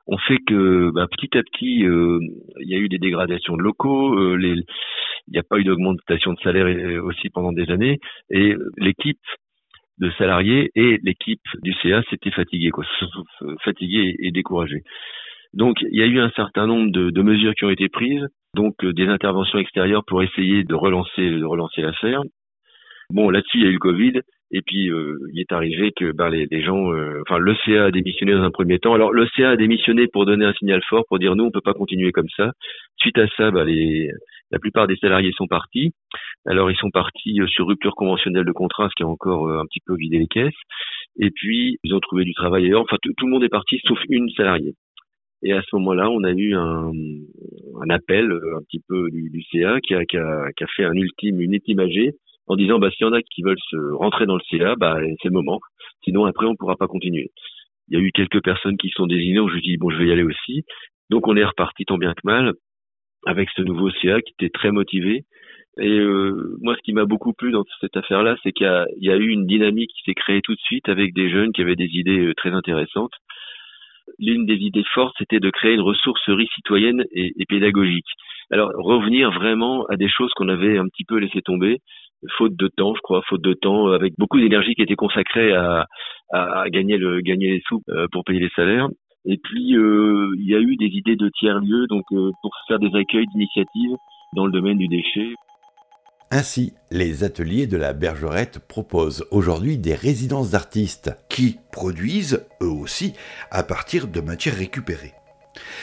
ont 0.06 0.18
fait 0.18 0.38
que 0.46 0.90
bah, 0.92 1.06
petit 1.10 1.36
à 1.36 1.42
petit, 1.42 1.84
euh, 1.84 2.18
il 2.60 2.68
y 2.68 2.74
a 2.74 2.78
eu 2.78 2.88
des 2.88 2.98
dégradations 2.98 3.56
de 3.56 3.62
locaux, 3.62 4.18
euh, 4.18 4.38
il 4.40 4.64
n'y 5.32 5.38
a 5.38 5.42
pas 5.42 5.58
eu 5.58 5.64
d'augmentation 5.64 6.32
de 6.32 6.40
salaire 6.40 6.66
euh, 6.66 7.00
aussi 7.02 7.30
pendant 7.30 7.52
des 7.52 7.70
années, 7.70 7.98
et 8.30 8.54
l'équipe 8.76 9.20
de 10.00 10.10
salariés 10.12 10.70
et 10.74 10.98
l'équipe 11.02 11.42
du 11.62 11.72
CA 11.82 12.02
s'était 12.10 12.30
fatiguée, 12.30 12.70
quoi, 12.70 12.84
fatiguée 13.62 14.16
et 14.18 14.30
découragée. 14.30 14.82
Donc 15.52 15.76
il 15.82 15.98
y 15.98 16.02
a 16.02 16.06
eu 16.06 16.20
un 16.20 16.30
certain 16.30 16.66
nombre 16.66 16.90
de, 16.90 17.22
mesures 17.22 17.54
qui 17.54 17.64
ont 17.64 17.70
été 17.70 17.88
prises, 17.88 18.26
donc 18.54 18.74
euh, 18.84 18.92
des 18.92 19.08
interventions 19.08 19.58
extérieures 19.58 20.04
pour 20.06 20.22
essayer 20.22 20.64
de 20.64 20.74
relancer, 20.74 21.30
de 21.30 21.44
relancer 21.44 21.82
l'affaire. 21.82 22.22
Bon, 23.10 23.30
là-dessus 23.30 23.58
il 23.58 23.64
y 23.64 23.66
a 23.66 23.70
eu 23.70 23.74
le 23.74 23.78
Covid, 23.78 24.20
et 24.52 24.62
puis 24.62 24.90
euh, 24.90 25.18
il 25.32 25.40
est 25.40 25.52
arrivé 25.52 25.90
que 25.96 26.12
ben, 26.12 26.30
les, 26.30 26.62
gens, 26.62 26.92
euh, 26.92 27.20
enfin 27.26 27.38
le 27.38 27.56
CA 27.64 27.86
a 27.86 27.90
démissionné 27.90 28.32
dans 28.32 28.44
un 28.44 28.50
premier 28.50 28.78
temps. 28.78 28.94
Alors 28.94 29.12
le 29.12 29.26
CA 29.34 29.50
a 29.50 29.56
démissionné 29.56 30.06
pour 30.06 30.24
donner 30.24 30.44
un 30.44 30.52
signal 30.54 30.80
fort, 30.88 31.04
pour 31.08 31.18
dire 31.18 31.34
nous 31.34 31.44
on 31.44 31.50
peut 31.50 31.60
pas 31.60 31.74
continuer 31.74 32.12
comme 32.12 32.28
ça. 32.36 32.52
Suite 32.98 33.18
à 33.18 33.26
ça, 33.36 33.50
ben, 33.50 33.64
les, 33.64 34.08
la 34.52 34.58
plupart 34.58 34.86
des 34.86 34.96
salariés 34.96 35.32
sont 35.32 35.46
partis. 35.46 35.92
Alors 36.46 36.70
ils 36.70 36.76
sont 36.76 36.90
partis 36.90 37.38
sur 37.48 37.66
rupture 37.66 37.94
conventionnelle 37.94 38.44
de 38.44 38.52
contrat, 38.52 38.88
ce 38.88 38.94
qui 38.96 39.02
a 39.02 39.06
encore 39.06 39.50
un 39.50 39.66
petit 39.66 39.80
peu 39.84 39.94
vidé 39.96 40.18
les 40.18 40.26
caisses. 40.26 40.54
Et 41.18 41.30
puis 41.30 41.78
ils 41.84 41.94
ont 41.94 42.00
trouvé 42.00 42.24
du 42.24 42.34
travail 42.34 42.64
ailleurs. 42.64 42.82
Enfin 42.82 42.96
tout 43.02 43.26
le 43.26 43.30
monde 43.32 43.44
est 43.44 43.48
parti 43.48 43.78
sauf 43.86 43.98
une 44.08 44.30
salariée. 44.30 44.74
Et 45.42 45.52
à 45.52 45.62
ce 45.62 45.74
moment-là, 45.76 46.10
on 46.10 46.22
a 46.24 46.32
eu 46.32 46.54
un, 46.54 46.90
un, 47.80 47.90
appel 47.90 48.30
euh, 48.30 48.58
un 48.58 48.62
petit 48.62 48.80
peu 48.86 49.10
du, 49.10 49.30
du 49.30 49.42
CA 49.50 49.80
qui 49.80 49.94
a, 49.94 50.04
fait 50.76 50.84
un 50.84 50.92
ultime, 50.92 51.40
une 51.40 51.54
ultime 51.54 51.80
AG 51.80 52.10
en 52.46 52.56
disant 52.56 52.78
bah 52.78 52.90
s'il 52.90 53.06
y 53.06 53.08
en 53.08 53.12
a 53.12 53.22
qui 53.22 53.42
veulent 53.42 53.56
se 53.70 53.94
rentrer 53.94 54.26
dans 54.26 54.36
le 54.36 54.42
CA, 54.50 54.74
bah 54.76 54.98
c'est 55.22 55.28
le 55.28 55.34
moment. 55.34 55.60
Sinon 56.04 56.26
après 56.26 56.46
on 56.46 56.56
pourra 56.56 56.76
pas 56.76 56.88
continuer. 56.88 57.30
Il 57.88 57.98
y 57.98 58.00
a 58.00 58.04
eu 58.04 58.12
quelques 58.12 58.42
personnes 58.42 58.76
qui 58.76 58.90
sont 58.90 59.06
désignées 59.06 59.40
je 59.52 59.60
dis 59.60 59.76
bon 59.78 59.90
je 59.90 59.98
vais 59.98 60.08
y 60.08 60.12
aller 60.12 60.24
aussi. 60.24 60.64
Donc 61.08 61.26
on 61.26 61.36
est 61.36 61.44
reparti 61.44 61.84
tant 61.84 61.96
bien 61.96 62.12
que 62.12 62.20
mal 62.24 62.52
avec 63.26 63.48
ce 63.56 63.62
nouveau 63.62 63.90
CA 64.02 64.20
qui 64.20 64.34
était 64.38 64.50
très 64.50 64.72
motivé. 64.72 65.24
Et 65.78 65.98
euh, 65.98 66.56
moi, 66.60 66.74
ce 66.76 66.82
qui 66.82 66.92
m'a 66.92 67.04
beaucoup 67.04 67.32
plu 67.32 67.52
dans 67.52 67.64
cette 67.80 67.96
affaire-là, 67.96 68.36
c'est 68.42 68.52
qu'il 68.52 68.66
y, 68.98 69.06
y, 69.06 69.10
a 69.10 69.16
eu 69.16 69.28
une 69.28 69.46
dynamique 69.46 69.90
qui 69.94 70.02
s'est 70.04 70.14
créée 70.14 70.42
tout 70.42 70.54
de 70.54 70.60
suite 70.60 70.88
avec 70.88 71.14
des 71.14 71.30
jeunes 71.30 71.52
qui 71.52 71.62
avaient 71.62 71.76
des 71.76 71.90
idées 71.92 72.26
euh, 72.26 72.34
très 72.34 72.50
intéressantes 72.50 73.12
l'une 74.18 74.46
des 74.46 74.56
idées 74.56 74.84
fortes, 74.92 75.14
c'était 75.18 75.40
de 75.40 75.50
créer 75.50 75.74
une 75.74 75.80
ressourcerie 75.80 76.48
citoyenne 76.54 77.04
et, 77.12 77.32
pédagogique. 77.48 78.06
Alors 78.50 78.70
revenir 78.74 79.30
vraiment 79.30 79.84
à 79.86 79.96
des 79.96 80.08
choses 80.08 80.32
qu'on 80.34 80.48
avait 80.48 80.78
un 80.78 80.86
petit 80.86 81.04
peu 81.04 81.18
laissé 81.18 81.40
tomber, 81.42 81.78
faute 82.36 82.56
de 82.56 82.68
temps, 82.68 82.94
je 82.94 83.00
crois, 83.00 83.22
faute 83.28 83.42
de 83.42 83.54
temps, 83.54 83.88
avec 83.88 84.14
beaucoup 84.18 84.38
d'énergie 84.38 84.74
qui 84.74 84.82
était 84.82 84.96
consacrée 84.96 85.52
à, 85.52 85.86
à, 86.32 86.68
gagner 86.68 86.98
le 86.98 87.20
gagner 87.20 87.50
les 87.50 87.62
sous 87.66 87.82
euh, 87.88 88.06
pour 88.12 88.24
payer 88.24 88.40
les 88.40 88.50
salaires. 88.50 88.88
Et 89.24 89.38
puis 89.42 89.76
euh, 89.76 90.30
il 90.38 90.48
y 90.48 90.54
a 90.54 90.60
eu 90.60 90.76
des 90.76 90.86
idées 90.86 91.16
de 91.16 91.30
tiers 91.38 91.60
lieux, 91.60 91.86
donc 91.88 92.04
euh, 92.12 92.30
pour 92.42 92.52
faire 92.68 92.78
des 92.78 92.94
accueils 92.96 93.26
d'initiatives 93.26 93.96
dans 94.34 94.46
le 94.46 94.52
domaine 94.52 94.78
du 94.78 94.88
déchet. 94.88 95.34
Ainsi, 96.32 96.74
les 96.92 97.24
ateliers 97.24 97.66
de 97.66 97.76
la 97.76 97.92
Bergerette 97.92 98.60
proposent 98.60 99.26
aujourd'hui 99.32 99.78
des 99.78 99.94
résidences 99.94 100.50
d'artistes 100.50 101.10
qui 101.28 101.58
produisent, 101.72 102.44
eux 102.62 102.68
aussi, 102.68 103.14
à 103.50 103.64
partir 103.64 104.06
de 104.06 104.20
matières 104.20 104.56
récupérées. 104.56 105.14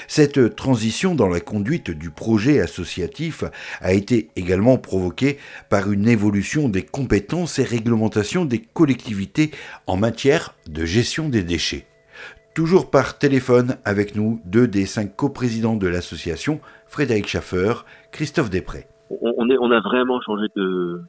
Cette 0.07 0.55
transition 0.55 1.15
dans 1.15 1.27
la 1.27 1.41
conduite 1.41 1.91
du 1.91 2.11
projet 2.11 2.61
associatif 2.61 3.43
a 3.81 3.91
été 3.91 4.29
également 4.37 4.77
provoquée 4.77 5.37
par 5.67 5.91
une 5.91 6.07
évolution 6.07 6.69
des 6.69 6.83
compétences 6.83 7.59
et 7.59 7.63
réglementations 7.63 8.45
des 8.45 8.59
collectivités 8.59 9.51
en 9.85 9.97
matière 9.97 10.55
de 10.69 10.85
gestion 10.85 11.27
des 11.27 11.43
déchets. 11.43 11.87
Toujours 12.53 12.89
par 12.89 13.19
téléphone 13.19 13.77
avec 13.83 14.15
nous, 14.15 14.41
deux 14.45 14.67
des 14.67 14.85
cinq 14.85 15.13
coprésidents 15.13 15.75
de 15.75 15.87
l'association, 15.87 16.61
Frédéric 16.87 17.27
Schaffer, 17.27 17.73
Christophe 18.13 18.49
Després 18.49 18.87
on, 19.09 19.71
a 19.71 19.79
vraiment 19.79 20.21
changé 20.21 20.47
de, 20.55 21.01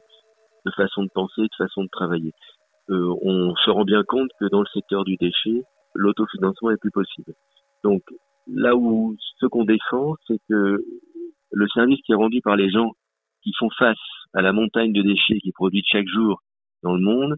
de 0.65 0.71
façon 0.71 1.03
de 1.03 1.09
penser, 1.13 1.41
de 1.41 1.55
façon 1.57 1.83
de 1.83 1.89
travailler. 1.91 2.33
Euh, 2.89 3.13
on 3.21 3.55
se 3.55 3.69
rend 3.69 3.83
bien 3.83 4.03
compte 4.03 4.29
que 4.39 4.45
dans 4.45 4.61
le 4.61 4.67
secteur 4.73 5.03
du 5.03 5.15
déchet, 5.17 5.63
l'autofinancement 5.93 6.71
est 6.71 6.81
plus 6.81 6.91
possible. 6.91 7.33
Donc 7.83 8.01
là 8.47 8.75
où 8.75 9.15
ce 9.39 9.45
qu'on 9.45 9.65
défend, 9.65 10.15
c'est 10.27 10.39
que 10.49 10.83
le 11.51 11.67
service 11.69 11.99
qui 12.05 12.11
est 12.11 12.15
rendu 12.15 12.41
par 12.41 12.55
les 12.55 12.69
gens 12.69 12.91
qui 13.43 13.53
font 13.57 13.69
face 13.77 13.97
à 14.33 14.41
la 14.41 14.53
montagne 14.53 14.93
de 14.93 15.01
déchets 15.01 15.39
qui 15.39 15.49
est 15.49 15.53
produite 15.53 15.85
chaque 15.87 16.07
jour 16.07 16.41
dans 16.83 16.95
le 16.95 17.01
monde, 17.01 17.35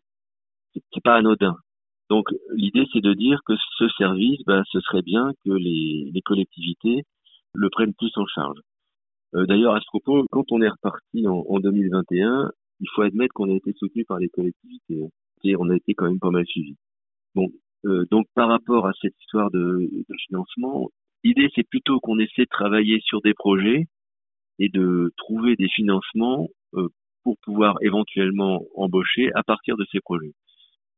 c'est 0.74 1.03
pas 1.03 1.15
anodin. 1.15 1.56
Donc 2.10 2.27
l'idée 2.53 2.88
c'est 2.91 3.01
de 3.01 3.13
dire 3.13 3.39
que 3.46 3.53
ce 3.77 3.88
service, 3.98 4.41
ben, 4.46 4.63
ce 4.70 4.80
serait 4.82 5.01
bien 5.01 5.32
que 5.46 5.51
les, 5.51 6.22
collectivités 6.25 7.03
le 7.53 7.70
prennent 7.70 7.94
plus 7.94 8.12
en 8.18 8.25
charge. 8.27 8.60
Euh, 9.36 9.46
d'ailleurs, 9.46 9.76
à 9.76 9.80
ce 9.80 9.86
propos, 9.88 10.26
quand 10.32 10.52
on 10.52 10.62
est 10.62 10.70
reparti 10.70 11.28
en, 11.28 11.46
en 11.48 11.60
2021, 11.60 12.52
il 12.82 12.88
faut 12.94 13.04
admettre 13.04 13.34
qu'on 13.34 13.50
a 13.50 13.54
été 13.54 13.74
soutenu 13.74 14.04
par 14.06 14.20
les 14.20 14.30
collectivités 14.30 15.04
hein, 15.04 15.10
et 15.44 15.56
on 15.56 15.70
a 15.70 15.76
été 15.76 15.94
quand 15.94 16.06
même 16.06 16.20
pas 16.20 16.32
mal 16.32 16.46
suivi. 16.46 16.76
Bon, 17.36 17.48
euh, 17.86 18.06
donc 18.12 18.28
par 18.36 18.50
rapport 18.50 18.88
à 18.88 18.92
cette 19.02 19.18
histoire 19.22 19.52
de, 19.52 19.90
financement, 20.28 20.90
l'idée 21.24 21.50
c'est 21.56 21.68
plutôt 21.68 22.00
qu'on 22.00 22.20
essaie 22.20 22.44
de 22.44 22.50
travailler 22.50 23.00
sur 23.02 23.22
des 23.22 23.34
projets 23.34 23.86
et 24.60 24.70
de 24.70 25.12
trouver 25.18 25.56
des 25.56 25.70
financements 25.70 26.50
euh, 26.74 26.90
pour 27.24 27.38
pouvoir 27.44 27.78
éventuellement 27.82 28.64
embaucher 28.76 29.32
à 29.36 29.44
partir 29.44 29.78
de 29.78 29.86
ces 29.92 30.00
projets. 30.00 30.34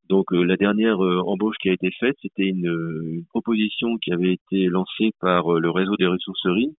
Donc 0.09 0.31
la 0.31 0.57
dernière 0.57 0.99
embauche 0.99 1.55
qui 1.61 1.69
a 1.69 1.73
été 1.73 1.89
faite, 1.97 2.17
c'était 2.21 2.47
une, 2.47 2.67
une, 3.05 3.25
proposition 3.27 3.97
qui 3.97 4.11
avait 4.11 4.33
été 4.33 4.65
lancée 4.65 5.11
par 5.21 5.49
le 5.53 5.69
réseau 5.69 5.95
des 5.95 6.07
ressourceries 6.07 6.75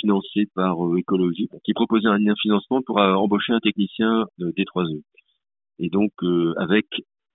financé 0.00 0.46
par 0.54 0.84
euh, 0.84 0.98
Écologie, 0.98 1.48
qui 1.64 1.72
proposait 1.72 2.08
un, 2.08 2.18
financement 2.40 2.82
pour 2.82 2.98
euh, 2.98 3.14
embaucher 3.14 3.52
un 3.52 3.60
technicien 3.60 4.26
des 4.38 4.64
3E. 4.64 5.00
Et 5.78 5.88
donc 5.88 6.12
avec 6.58 6.86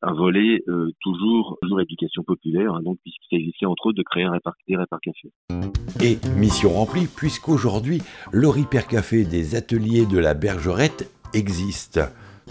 un 0.04 0.14
volet 0.14 0.64
toujours, 1.02 1.58
toujours 1.62 1.82
éducation 1.82 2.24
populaire, 2.24 2.76
hein, 2.76 2.82
donc 2.84 2.98
puisqu'il 3.04 3.38
s'agissait 3.38 3.66
entre 3.66 3.88
autres 3.88 3.98
de 3.98 4.04
créer 4.04 4.24
un 4.24 4.32
répar, 4.32 4.54
des 4.68 4.76
café. 4.76 5.32
Et 6.02 6.18
mission 6.38 6.70
remplie, 6.70 7.08
puisqu'aujourd'hui, 7.08 8.02
le 8.32 8.48
Ripper 8.48 8.84
Café 8.88 9.26
des 9.26 9.56
ateliers 9.56 10.06
de 10.06 10.20
la 10.20 10.34
Bergerette 10.34 11.12
existe. 11.34 12.00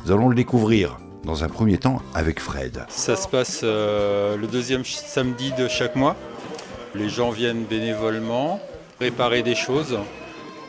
Nous 0.05 0.13
allons 0.13 0.29
le 0.29 0.35
découvrir 0.35 0.99
dans 1.25 1.45
un 1.45 1.49
premier 1.49 1.79
temps 1.79 2.03
avec 2.15 2.41
Fred. 2.41 2.85
Ça 2.89 3.17
se 3.17 3.29
passe 3.29 3.63
le 3.63 4.47
deuxième 4.51 4.85
samedi 4.85 5.53
de 5.57 5.69
chaque 5.69 5.97
mois. 5.97 6.17
Les 6.95 7.09
gens 7.09 7.31
viennent 7.31 7.65
bénévolement 7.65 8.61
réparer 9.01 9.43
des 9.43 9.55
choses. 9.55 9.99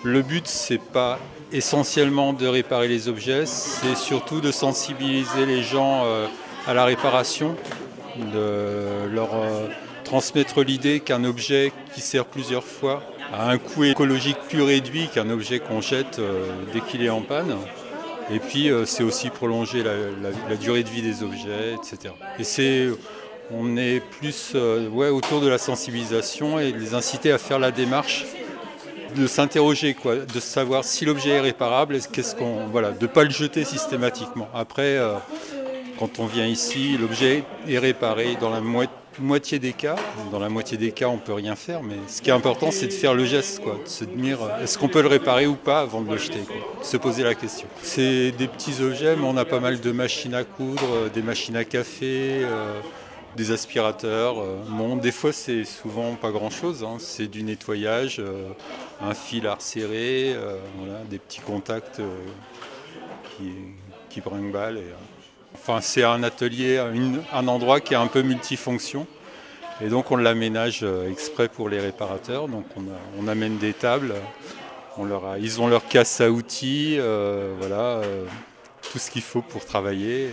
Le 0.04 0.22
but, 0.22 0.48
c'est 0.48 0.82
pas 0.82 1.20
essentiellement 1.52 2.34
de 2.34 2.48
réparer 2.48 2.88
les 2.88 3.08
objets, 3.08 3.46
c'est 3.46 3.96
surtout 3.96 4.42
de 4.42 4.52
sensibiliser 4.52 5.46
les 5.46 5.64
gens 5.64 6.04
euh, 6.06 6.28
à 6.68 6.74
la 6.74 6.86
réparation, 6.86 7.56
de 8.18 9.08
leur 9.14 9.34
euh, 9.34 9.68
transmettre 10.04 10.64
l'idée 10.64 11.00
qu'un 11.00 11.24
objet 11.24 11.72
qui 11.94 12.02
sert 12.02 12.26
plusieurs 12.26 12.64
fois 12.64 13.04
a 13.34 13.50
un 13.50 13.58
coût 13.58 13.84
écologique 13.84 14.38
plus 14.50 14.62
réduit 14.62 15.08
qu'un 15.14 15.30
objet 15.30 15.60
qu'on 15.60 15.82
jette 15.82 16.20
euh, 16.20 16.48
dès 16.74 16.82
qu'il 16.82 17.04
est 17.04 17.10
en 17.10 17.22
panne. 17.22 17.56
Et 18.30 18.40
puis 18.40 18.70
c'est 18.86 19.04
aussi 19.04 19.30
prolonger 19.30 19.84
la, 19.84 19.94
la, 20.50 20.56
durée 20.58 20.84
de 20.84 20.90
vie 20.90 21.02
des 21.02 21.24
objets, 21.24 21.76
etc. 21.76 22.14
Et 22.38 22.44
c'est 22.44 22.90
on 23.52 23.78
est 23.78 24.00
plus 24.00 24.52
euh, 24.56 24.90
ouais, 24.90 25.10
autour 25.10 25.42
de 25.42 25.48
la 25.48 25.58
sensibilisation 25.58 26.60
et 26.60 26.72
de 26.72 26.78
les 26.78 26.94
inciter 26.94 27.32
à 27.32 27.38
faire 27.38 27.60
la 27.60 27.72
démarche 27.72 28.26
de 29.16 29.26
s'interroger, 29.26 29.94
quoi, 29.94 30.18
de 30.18 30.40
savoir 30.40 30.84
si 30.84 31.06
l'objet 31.06 31.32
est 31.32 31.40
réparable, 31.40 31.98
qu'est-ce 32.12 32.36
qu'on, 32.36 32.68
voilà, 32.68 32.92
de 32.92 33.02
ne 33.02 33.08
pas 33.08 33.24
le 33.24 33.30
jeter 33.30 33.64
systématiquement. 33.64 34.48
Après, 34.54 34.98
euh, 34.98 35.14
quand 35.98 36.20
on 36.20 36.26
vient 36.26 36.46
ici, 36.46 36.98
l'objet 36.98 37.44
est 37.68 37.80
réparé 37.80 38.38
dans 38.40 38.50
la 38.50 38.62
moitié 39.20 39.60
des 39.60 39.74
cas. 39.74 39.96
Dans 40.32 40.40
la 40.40 40.50
moitié 40.50 40.78
des 40.78 40.92
cas, 40.92 41.08
on 41.08 41.16
ne 41.16 41.22
peut 41.22 41.34
rien 41.34 41.56
faire, 41.56 41.82
mais 41.82 41.96
ce 42.08 42.22
qui 42.22 42.30
est 42.30 42.34
important, 42.34 42.70
c'est 42.70 42.88
de 42.88 42.94
faire 42.94 43.14
le 43.14 43.26
geste, 43.26 43.62
quoi, 43.62 43.80
de 43.84 43.90
se 43.90 44.04
dire 44.04 44.40
euh, 44.44 44.64
est-ce 44.64 44.78
qu'on 44.78 44.90
peut 44.90 45.02
le 45.02 45.08
réparer 45.08 45.48
ou 45.48 45.56
pas 45.56 45.80
avant 45.80 46.02
de 46.02 46.12
le 46.12 46.18
jeter, 46.18 46.42
se 46.84 46.98
poser 46.98 47.24
la 47.24 47.34
question. 47.34 47.68
C'est 47.82 48.32
des 48.32 48.48
petits 48.48 48.84
objets, 48.84 49.16
mais 49.16 49.26
on 49.26 49.38
a 49.38 49.46
pas 49.46 49.60
mal 49.60 49.80
de 49.80 49.92
machines 49.92 50.36
à 50.36 50.44
coudre, 50.44 51.10
des 51.14 51.22
machines 51.22 51.56
à 51.56 51.64
café 51.64 52.46
des 53.38 53.52
aspirateurs. 53.52 54.36
Bon, 54.68 54.98
euh, 54.98 55.00
des 55.00 55.14
fois, 55.14 55.32
c'est 55.32 55.64
souvent 55.64 56.16
pas 56.16 56.32
grand-chose. 56.32 56.84
Hein. 56.84 56.98
C'est 57.00 57.28
du 57.28 57.44
nettoyage, 57.44 58.18
euh, 58.20 58.50
un 59.00 59.14
fil 59.14 59.48
à 59.48 59.54
resserrer, 59.54 60.34
euh, 60.36 60.58
des 61.10 61.20
petits 61.20 61.40
contacts 61.40 62.02
qui, 63.38 63.54
qui 64.10 64.20
brinquent 64.20 64.54
enfin, 65.54 65.80
c'est 65.82 66.04
un 66.04 66.24
atelier, 66.24 66.80
un 67.32 67.48
endroit 67.48 67.80
qui 67.80 67.94
est 67.94 67.98
un 67.98 68.08
peu 68.08 68.24
multifonction. 68.24 69.08
Et 69.80 69.90
donc, 69.90 70.12
on 70.12 70.16
l'aménage 70.16 70.84
exprès 71.08 71.48
pour 71.48 71.70
les 71.70 71.80
réparateurs. 71.80 72.48
Donc, 72.48 72.66
on, 73.20 73.28
amène 73.28 73.60
des 73.60 73.74
tables. 73.74 74.16
On 74.98 75.06
leur 75.06 75.38
ils 75.38 75.62
ont 75.62 75.68
leur 75.68 75.88
casse 75.88 76.20
à 76.22 76.32
outils, 76.32 76.98
voilà, 77.60 78.02
tout 78.92 78.98
ce 78.98 79.12
qu'il 79.12 79.22
faut 79.22 79.44
pour 79.44 79.66
travailler. 79.66 80.30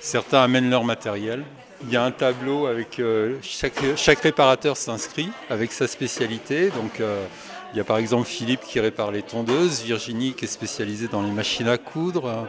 Certains 0.00 0.42
amènent 0.42 0.68
leur 0.68 0.84
matériel. 0.84 1.44
Il 1.82 1.90
y 1.90 1.96
a 1.96 2.04
un 2.04 2.10
tableau 2.10 2.66
avec 2.66 2.98
euh, 2.98 3.38
chaque, 3.42 4.20
réparateur 4.20 4.76
s'inscrit 4.76 5.30
avec 5.48 5.72
sa 5.72 5.86
spécialité. 5.86 6.68
Donc 6.68 7.00
euh, 7.00 7.24
il 7.72 7.78
y 7.78 7.80
a 7.80 7.84
par 7.84 7.96
exemple 7.96 8.26
Philippe 8.26 8.60
qui 8.60 8.80
répare 8.80 9.10
les 9.10 9.22
tondeuses, 9.22 9.82
Virginie 9.82 10.34
qui 10.34 10.44
est 10.44 10.48
spécialisée 10.48 11.08
dans 11.08 11.22
les 11.22 11.30
machines 11.30 11.68
à 11.68 11.78
coudre, 11.78 12.46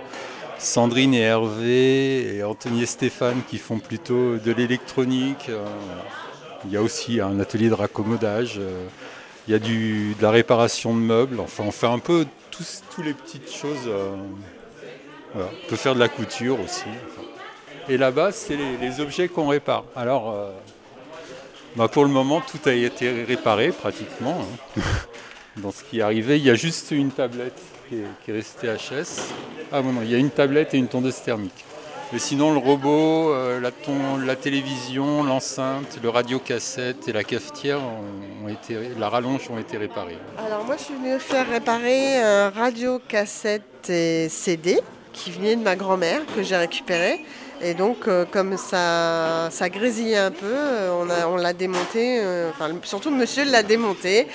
Sandrine 0.57 1.13
et 1.13 1.21
Hervé 1.21 2.35
et 2.35 2.43
Anthony 2.43 2.83
et 2.83 2.85
Stéphane 2.85 3.41
qui 3.49 3.57
font 3.57 3.79
plutôt 3.79 4.35
de 4.35 4.51
l'électronique. 4.51 5.47
Euh, 5.47 5.65
il 6.65 6.71
y 6.71 6.77
a 6.77 6.81
aussi 6.81 7.21
un 7.21 7.39
atelier 7.39 7.69
de 7.69 7.73
raccommodage. 7.73 8.59
Il 9.47 9.51
y 9.51 9.55
a 9.55 9.59
du, 9.59 10.13
de 10.13 10.21
la 10.21 10.29
réparation 10.29 10.93
de 10.93 10.99
meubles. 10.99 11.39
Enfin, 11.39 11.63
on 11.65 11.71
fait 11.71 11.87
un 11.87 11.97
peu 11.97 12.27
tous, 12.51 12.83
les 13.03 13.13
petites 13.13 13.51
choses. 13.51 13.89
On 15.33 15.67
peut 15.67 15.75
faire 15.75 15.95
de 15.95 15.99
la 15.99 16.07
couture 16.07 16.59
aussi. 16.59 16.85
Et 17.89 17.97
là-bas, 17.97 18.31
c'est 18.31 18.57
les, 18.79 18.99
objets 18.99 19.27
qu'on 19.27 19.47
répare. 19.47 19.85
Alors, 19.95 20.35
bah, 21.75 21.87
pour 21.87 22.03
le 22.03 22.09
moment, 22.09 22.41
tout 22.41 22.69
a 22.69 22.73
été 22.73 23.23
réparé 23.23 23.69
pratiquement. 23.69 24.45
Hein. 24.77 24.81
Dans 25.57 25.71
ce 25.71 25.83
qui 25.83 25.99
est 25.99 26.01
arrivé, 26.01 26.37
il 26.37 26.45
y 26.45 26.49
a 26.49 26.55
juste 26.55 26.91
une 26.91 27.11
tablette 27.11 27.59
qui 27.87 27.97
est, 27.97 28.33
restée 28.33 28.67
HS. 28.67 29.31
Ah 29.71 29.81
bon, 29.81 29.93
non, 29.93 30.01
il 30.01 30.09
y 30.09 30.15
a 30.15 30.17
une 30.17 30.29
tablette 30.29 30.73
et 30.73 30.77
une 30.77 30.87
tondeuse 30.87 31.21
thermique. 31.21 31.65
Mais 32.11 32.19
sinon, 32.19 32.51
le 32.51 32.57
robot, 32.57 33.33
euh, 33.33 33.61
la, 33.61 34.35
télévision, 34.35 35.23
l'enceinte, 35.23 35.99
le 36.03 36.09
radio-cassette 36.09 37.07
et 37.07 37.13
la 37.13 37.23
cafetière, 37.23 37.79
ont, 38.43 38.49
été, 38.49 38.77
la 38.99 39.07
rallonge 39.07 39.49
ont 39.49 39.57
été 39.57 39.77
réparés. 39.77 40.17
Alors 40.37 40.65
moi, 40.65 40.75
je 40.77 40.83
suis 40.83 40.93
venue 40.93 41.19
faire 41.19 41.49
réparer 41.49 42.21
un 42.21 42.49
radio-cassette 42.49 43.89
et 43.89 44.27
CD 44.27 44.81
qui 45.13 45.31
venait 45.31 45.55
de 45.55 45.63
ma 45.63 45.77
grand-mère, 45.77 46.21
que 46.35 46.43
j'ai 46.43 46.57
récupéré. 46.57 47.25
Et 47.63 47.73
donc, 47.73 48.07
euh, 48.07 48.25
comme 48.25 48.57
ça, 48.57 49.49
ça 49.51 49.69
grésillait 49.69 50.17
un 50.17 50.31
peu, 50.31 50.45
euh, 50.47 51.25
on, 51.27 51.35
l'a 51.35 51.53
démonté, 51.53 52.21
enfin, 52.49 52.69
surtout 52.83 53.11
monsieur 53.11 53.45
l'a 53.45 53.63
démonté, 53.63 54.27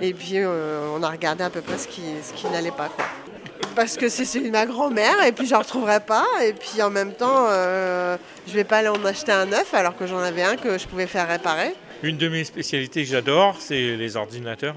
et 0.00 0.12
puis 0.12 0.38
on 0.44 1.02
a 1.02 1.08
regardé 1.08 1.44
à 1.44 1.50
peu 1.50 1.60
près 1.60 1.78
ce 1.78 1.88
qui, 1.88 2.02
ce 2.22 2.32
qui 2.32 2.46
n'allait 2.48 2.70
pas. 2.70 2.88
Quoi 2.88 3.04
parce 3.74 3.96
que 3.96 4.08
c'est 4.08 4.24
celui 4.24 4.46
de 4.46 4.52
ma 4.52 4.66
grand-mère 4.66 5.24
et 5.26 5.32
puis 5.32 5.46
je 5.46 5.54
ne 5.54 5.58
retrouverai 5.58 6.00
pas. 6.00 6.26
Et 6.44 6.52
puis 6.52 6.80
en 6.82 6.90
même 6.90 7.12
temps, 7.12 7.46
euh, 7.48 8.16
je 8.46 8.52
ne 8.52 8.56
vais 8.56 8.64
pas 8.64 8.78
aller 8.78 8.88
en 8.88 9.04
acheter 9.04 9.32
un 9.32 9.46
neuf 9.46 9.74
alors 9.74 9.96
que 9.96 10.06
j'en 10.06 10.18
avais 10.18 10.42
un 10.42 10.56
que 10.56 10.78
je 10.78 10.86
pouvais 10.86 11.06
faire 11.06 11.28
réparer. 11.28 11.74
Une 12.02 12.16
de 12.16 12.28
mes 12.28 12.44
spécialités 12.44 13.02
que 13.02 13.10
j'adore, 13.10 13.56
c'est 13.58 13.96
les 13.96 14.16
ordinateurs, 14.16 14.76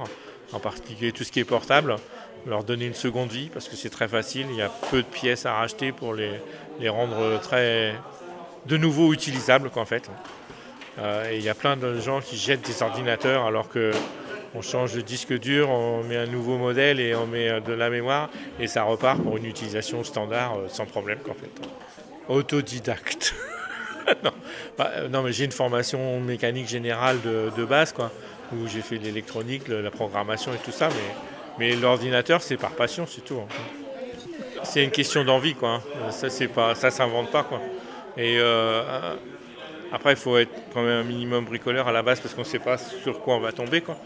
en 0.51 0.59
particulier 0.59 1.11
tout 1.11 1.23
ce 1.23 1.31
qui 1.31 1.39
est 1.39 1.45
portable. 1.45 1.95
Leur 2.47 2.63
donner 2.63 2.85
une 2.85 2.93
seconde 2.93 3.31
vie 3.31 3.49
parce 3.51 3.67
que 3.67 3.75
c'est 3.75 3.89
très 3.89 4.07
facile. 4.07 4.47
Il 4.49 4.55
y 4.55 4.61
a 4.61 4.69
peu 4.89 5.01
de 5.01 5.07
pièces 5.07 5.45
à 5.45 5.53
racheter 5.53 5.91
pour 5.91 6.13
les, 6.13 6.31
les 6.79 6.89
rendre 6.89 7.39
très 7.41 7.93
de 8.65 8.77
nouveau 8.77 9.13
utilisables 9.13 9.69
en 9.75 9.85
fait. 9.85 10.09
Euh, 10.99 11.29
et 11.31 11.37
il 11.37 11.43
y 11.43 11.49
a 11.49 11.53
plein 11.53 11.77
de 11.77 11.99
gens 11.99 12.21
qui 12.21 12.37
jettent 12.37 12.65
des 12.65 12.81
ordinateurs 12.81 13.45
alors 13.45 13.69
que 13.69 13.91
on 14.55 14.61
change 14.61 14.93
de 14.93 15.01
disque 15.01 15.37
dur, 15.37 15.69
on 15.69 16.03
met 16.03 16.17
un 16.17 16.25
nouveau 16.25 16.57
modèle 16.57 16.99
et 16.99 17.13
on 17.15 17.27
met 17.27 17.49
euh, 17.49 17.59
de 17.59 17.73
la 17.73 17.89
mémoire 17.89 18.29
et 18.59 18.67
ça 18.67 18.83
repart 18.83 19.21
pour 19.21 19.37
une 19.37 19.45
utilisation 19.45 20.03
standard 20.03 20.57
euh, 20.57 20.67
sans 20.67 20.85
problème 20.85 21.19
qu'en 21.19 21.33
fait. 21.33 21.51
Autodidacte. 22.27 23.35
Euh, 24.79 25.09
non. 25.09 25.21
mais 25.21 25.33
j'ai 25.33 25.43
une 25.43 25.51
formation 25.51 26.21
mécanique 26.21 26.69
générale 26.69 27.17
de, 27.21 27.65
base 27.65 27.91
quoi, 27.91 28.09
où 28.53 28.65
j'ai 28.65 28.81
fait 28.81 28.97
l'électronique, 28.97 29.67
la 29.67 29.91
programmation 29.91 30.53
et 30.53 30.57
tout 30.63 30.71
ça, 30.71 30.87
mais, 30.87 31.13
mais 31.59 31.75
l'ordinateur 31.75 32.41
c'est 32.41 32.57
par 32.57 32.71
passion 32.71 33.05
c'est 33.07 33.23
tout. 33.23 33.39
Hein. 33.41 33.47
C'est 34.63 34.83
une 34.83 34.91
question 34.91 35.23
d'envie 35.23 35.55
quoi. 35.55 35.75
Hein. 35.75 36.11
Ça 36.11 36.29
c'est 36.29 36.47
pas, 36.47 36.75
ça 36.75 36.91
s'invente 36.91 37.31
pas 37.31 37.43
quoi. 37.43 37.61
Et 38.17 38.39
après, 39.91 40.11
il 40.11 40.17
faut 40.17 40.37
être 40.37 40.51
quand 40.73 40.83
même 40.83 40.99
un 40.99 41.03
minimum 41.03 41.45
bricoleur 41.45 41.87
à 41.87 41.91
la 41.91 42.03
base 42.03 42.19
parce 42.19 42.33
qu'on 42.33 42.41
ne 42.41 42.47
sait 42.47 42.59
pas 42.59 42.77
sur 42.77 43.21
quoi 43.21 43.35
on 43.35 43.39
va 43.39 43.51
tomber. 43.51 43.81
Quoi. 43.81 43.97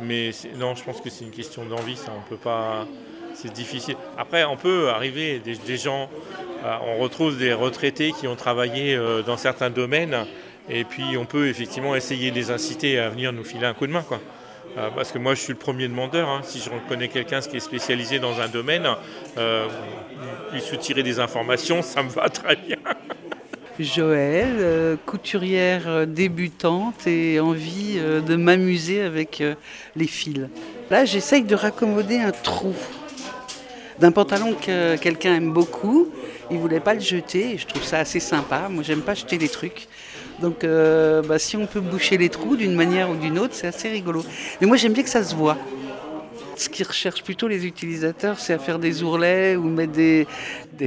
Mais 0.00 0.30
non, 0.56 0.74
je 0.74 0.84
pense 0.84 1.00
que 1.00 1.08
c'est 1.08 1.24
une 1.24 1.30
question 1.30 1.64
d'envie, 1.64 1.96
ça. 1.96 2.12
On 2.16 2.28
peut 2.28 2.36
pas. 2.36 2.86
C'est 3.34 3.52
difficile. 3.52 3.96
Après, 4.16 4.44
on 4.44 4.56
peut 4.56 4.90
arriver, 4.90 5.40
des, 5.40 5.76
gens, 5.76 6.08
euh, 6.64 6.76
on 6.86 6.98
retrouve 6.98 7.36
des 7.36 7.52
retraités 7.52 8.12
qui 8.12 8.28
ont 8.28 8.36
travaillé 8.36 8.94
euh, 8.94 9.22
dans 9.22 9.36
certains 9.36 9.70
domaines, 9.70 10.24
et 10.68 10.84
puis 10.84 11.16
on 11.18 11.24
peut 11.24 11.48
effectivement 11.48 11.96
essayer 11.96 12.30
de 12.30 12.36
les 12.36 12.52
inciter 12.52 12.96
à 12.96 13.08
venir 13.08 13.32
nous 13.32 13.42
filer 13.42 13.66
un 13.66 13.74
coup 13.74 13.88
de 13.88 13.92
main. 13.92 14.02
Quoi. 14.02 14.20
Euh, 14.76 14.90
parce 14.94 15.12
que 15.12 15.18
moi, 15.18 15.34
je 15.34 15.40
suis 15.40 15.52
le 15.52 15.58
premier 15.58 15.88
demandeur. 15.88 16.28
Hein. 16.28 16.40
Si 16.42 16.60
je 16.60 16.70
reconnais 16.70 17.08
quelqu'un 17.08 17.40
qui 17.40 17.56
est 17.56 17.60
spécialisé 17.60 18.18
dans 18.18 18.40
un 18.40 18.48
domaine, 18.48 18.88
tirer 20.80 21.02
des 21.02 21.20
informations, 21.20 21.82
ça 21.82 22.02
me 22.02 22.10
va 22.10 22.28
très 22.28 22.56
bien. 22.56 22.78
Joël, 23.80 24.54
euh, 24.60 24.96
couturière 25.04 25.88
euh, 25.88 26.06
débutante 26.06 27.08
et 27.08 27.40
envie 27.40 27.96
euh, 27.96 28.20
de 28.20 28.36
m'amuser 28.36 29.02
avec 29.02 29.42
les 29.96 30.06
fils. 30.06 30.48
Là, 30.90 31.04
j'essaye 31.04 31.42
de 31.42 31.56
raccommoder 31.56 32.20
un 32.20 32.30
trou 32.30 32.74
d'un 33.98 34.12
pantalon 34.12 34.54
que 34.54 34.96
quelqu'un 34.96 35.34
aime 35.36 35.52
beaucoup. 35.52 36.08
Il 36.50 36.58
voulait 36.58 36.80
pas 36.80 36.94
le 36.94 37.00
jeter 37.00 37.54
et 37.54 37.58
je 37.58 37.66
trouve 37.66 37.82
ça 37.82 37.98
assez 37.98 38.20
sympa. 38.20 38.68
Moi, 38.68 38.84
j'aime 38.84 39.02
pas 39.02 39.14
jeter 39.14 39.38
des 39.38 39.48
trucs. 39.48 39.88
Donc, 40.44 40.64
bah, 40.64 41.38
si 41.38 41.56
on 41.56 41.66
peut 41.66 41.80
boucher 41.80 42.18
les 42.18 42.28
trous 42.28 42.56
d'une 42.56 42.74
manière 42.74 43.08
ou 43.08 43.16
d'une 43.16 43.38
autre, 43.38 43.54
c'est 43.54 43.66
assez 43.66 43.88
rigolo. 43.88 44.22
Mais 44.60 44.66
moi, 44.66 44.76
j'aime 44.76 44.92
bien 44.92 45.02
que 45.02 45.08
ça 45.08 45.24
se 45.24 45.34
voit. 45.34 45.56
Ce 46.56 46.68
qu'ils 46.68 46.86
recherchent 46.86 47.24
plutôt 47.24 47.48
les 47.48 47.66
utilisateurs, 47.66 48.38
c'est 48.38 48.52
à 48.52 48.58
faire 48.58 48.78
des 48.78 49.02
ourlets 49.02 49.56
ou 49.56 49.64
mettre 49.64 49.92
des, 49.92 50.26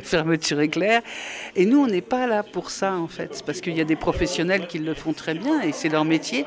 fermetures 0.01 0.61
éclairs. 0.61 1.01
Et 1.55 1.65
nous, 1.65 1.79
on 1.79 1.87
n'est 1.87 2.01
pas 2.01 2.27
là 2.27 2.43
pour 2.43 2.69
ça, 2.69 2.93
en 2.93 3.07
fait, 3.07 3.43
parce 3.45 3.59
qu'il 3.59 3.75
y 3.75 3.81
a 3.81 3.83
des 3.83 3.95
professionnels 3.95 4.67
qui 4.67 4.79
le 4.79 4.93
font 4.93 5.13
très 5.13 5.33
bien 5.33 5.61
et 5.61 5.71
c'est 5.73 5.89
leur 5.89 6.05
métier. 6.05 6.45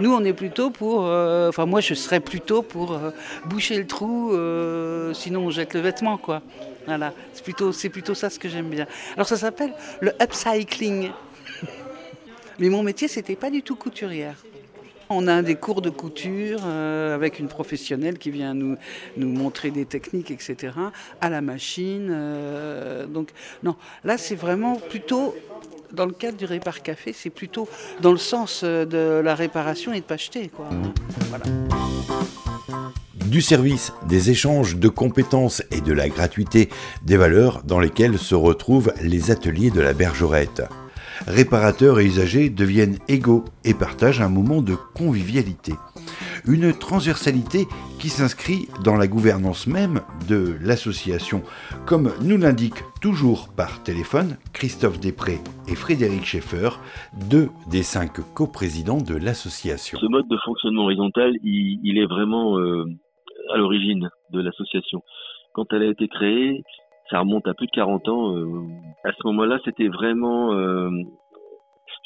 Nous, 0.00 0.12
on 0.12 0.24
est 0.24 0.32
plutôt 0.32 0.70
pour. 0.70 1.06
Euh, 1.06 1.48
enfin, 1.48 1.66
moi, 1.66 1.80
je 1.80 1.94
serais 1.94 2.20
plutôt 2.20 2.62
pour 2.62 2.92
euh, 2.92 3.10
boucher 3.46 3.76
le 3.76 3.86
trou, 3.86 4.32
euh, 4.32 5.12
sinon 5.12 5.46
on 5.46 5.50
jette 5.50 5.74
le 5.74 5.80
vêtement, 5.80 6.16
quoi. 6.16 6.42
Voilà, 6.86 7.12
c'est 7.32 7.44
plutôt, 7.44 7.72
c'est 7.72 7.90
plutôt 7.90 8.14
ça 8.14 8.30
ce 8.30 8.38
que 8.38 8.48
j'aime 8.48 8.70
bien. 8.70 8.86
Alors, 9.14 9.28
ça 9.28 9.36
s'appelle 9.36 9.72
le 10.00 10.12
upcycling. 10.20 11.10
Mais 12.58 12.68
mon 12.68 12.82
métier, 12.82 13.08
c'était 13.08 13.36
pas 13.36 13.50
du 13.50 13.62
tout 13.62 13.76
couturière. 13.76 14.36
On 15.10 15.26
a 15.26 15.42
des 15.42 15.54
cours 15.54 15.82
de 15.82 15.90
couture 15.90 16.60
euh, 16.64 17.14
avec 17.14 17.38
une 17.38 17.48
professionnelle 17.48 18.18
qui 18.18 18.30
vient 18.30 18.54
nous, 18.54 18.76
nous 19.16 19.28
montrer 19.28 19.70
des 19.70 19.84
techniques, 19.84 20.30
etc., 20.30 20.72
à 21.20 21.28
la 21.28 21.40
machine. 21.40 22.08
Euh, 22.10 23.06
donc, 23.06 23.28
non, 23.62 23.76
là, 24.02 24.16
c'est 24.16 24.34
vraiment 24.34 24.76
plutôt 24.76 25.34
dans 25.92 26.06
le 26.06 26.12
cadre 26.12 26.36
du 26.36 26.44
répar 26.44 26.82
café, 26.82 27.12
c'est 27.12 27.30
plutôt 27.30 27.68
dans 28.00 28.10
le 28.10 28.18
sens 28.18 28.62
euh, 28.64 28.84
de 28.84 29.20
la 29.22 29.34
réparation 29.34 29.92
et 29.92 30.00
de 30.00 30.04
pas 30.04 30.16
jeter. 30.16 30.48
Quoi. 30.48 30.68
Du 33.26 33.40
service, 33.40 33.92
des 34.08 34.30
échanges 34.30 34.76
de 34.76 34.88
compétences 34.88 35.62
et 35.70 35.80
de 35.80 35.92
la 35.92 36.08
gratuité, 36.08 36.68
des 37.04 37.16
valeurs 37.16 37.62
dans 37.64 37.78
lesquelles 37.78 38.18
se 38.18 38.34
retrouvent 38.34 38.92
les 39.02 39.30
ateliers 39.30 39.70
de 39.70 39.80
la 39.80 39.92
Bergerette 39.92 40.62
réparateurs 41.26 42.00
et 42.00 42.06
usagers 42.06 42.50
deviennent 42.50 42.98
égaux 43.08 43.44
et 43.64 43.74
partagent 43.74 44.20
un 44.20 44.28
moment 44.28 44.62
de 44.62 44.74
convivialité. 44.94 45.72
Une 46.46 46.72
transversalité 46.72 47.64
qui 47.98 48.08
s'inscrit 48.08 48.68
dans 48.84 48.96
la 48.96 49.06
gouvernance 49.06 49.66
même 49.66 50.02
de 50.28 50.56
l'association, 50.60 51.42
comme 51.86 52.12
nous 52.22 52.36
l'indiquent 52.36 52.84
toujours 53.00 53.48
par 53.56 53.82
téléphone 53.82 54.36
Christophe 54.52 55.00
Després 55.00 55.38
et 55.68 55.74
Frédéric 55.74 56.24
Schaeffer, 56.24 56.70
deux 57.30 57.48
des 57.70 57.82
cinq 57.82 58.20
coprésidents 58.34 59.00
de 59.00 59.16
l'association. 59.16 59.98
Ce 59.98 60.06
mode 60.06 60.28
de 60.28 60.36
fonctionnement 60.44 60.84
horizontal, 60.84 61.32
il, 61.42 61.98
est 61.98 62.06
vraiment 62.06 62.58
euh, 62.58 62.84
à 63.52 63.56
l'origine 63.56 64.10
de 64.30 64.40
l'association. 64.40 65.02
Quand 65.54 65.72
elle 65.72 65.82
a 65.84 65.90
été 65.90 66.08
créée, 66.08 66.62
ça 67.14 67.20
remonte 67.20 67.46
à 67.46 67.54
plus 67.54 67.66
de 67.66 67.70
40 67.70 68.08
ans. 68.08 68.36
Euh, 68.36 68.66
à 69.04 69.12
ce 69.12 69.26
moment-là, 69.26 69.60
c'était 69.64 69.86
vraiment, 69.86 70.52
euh, 70.52 70.90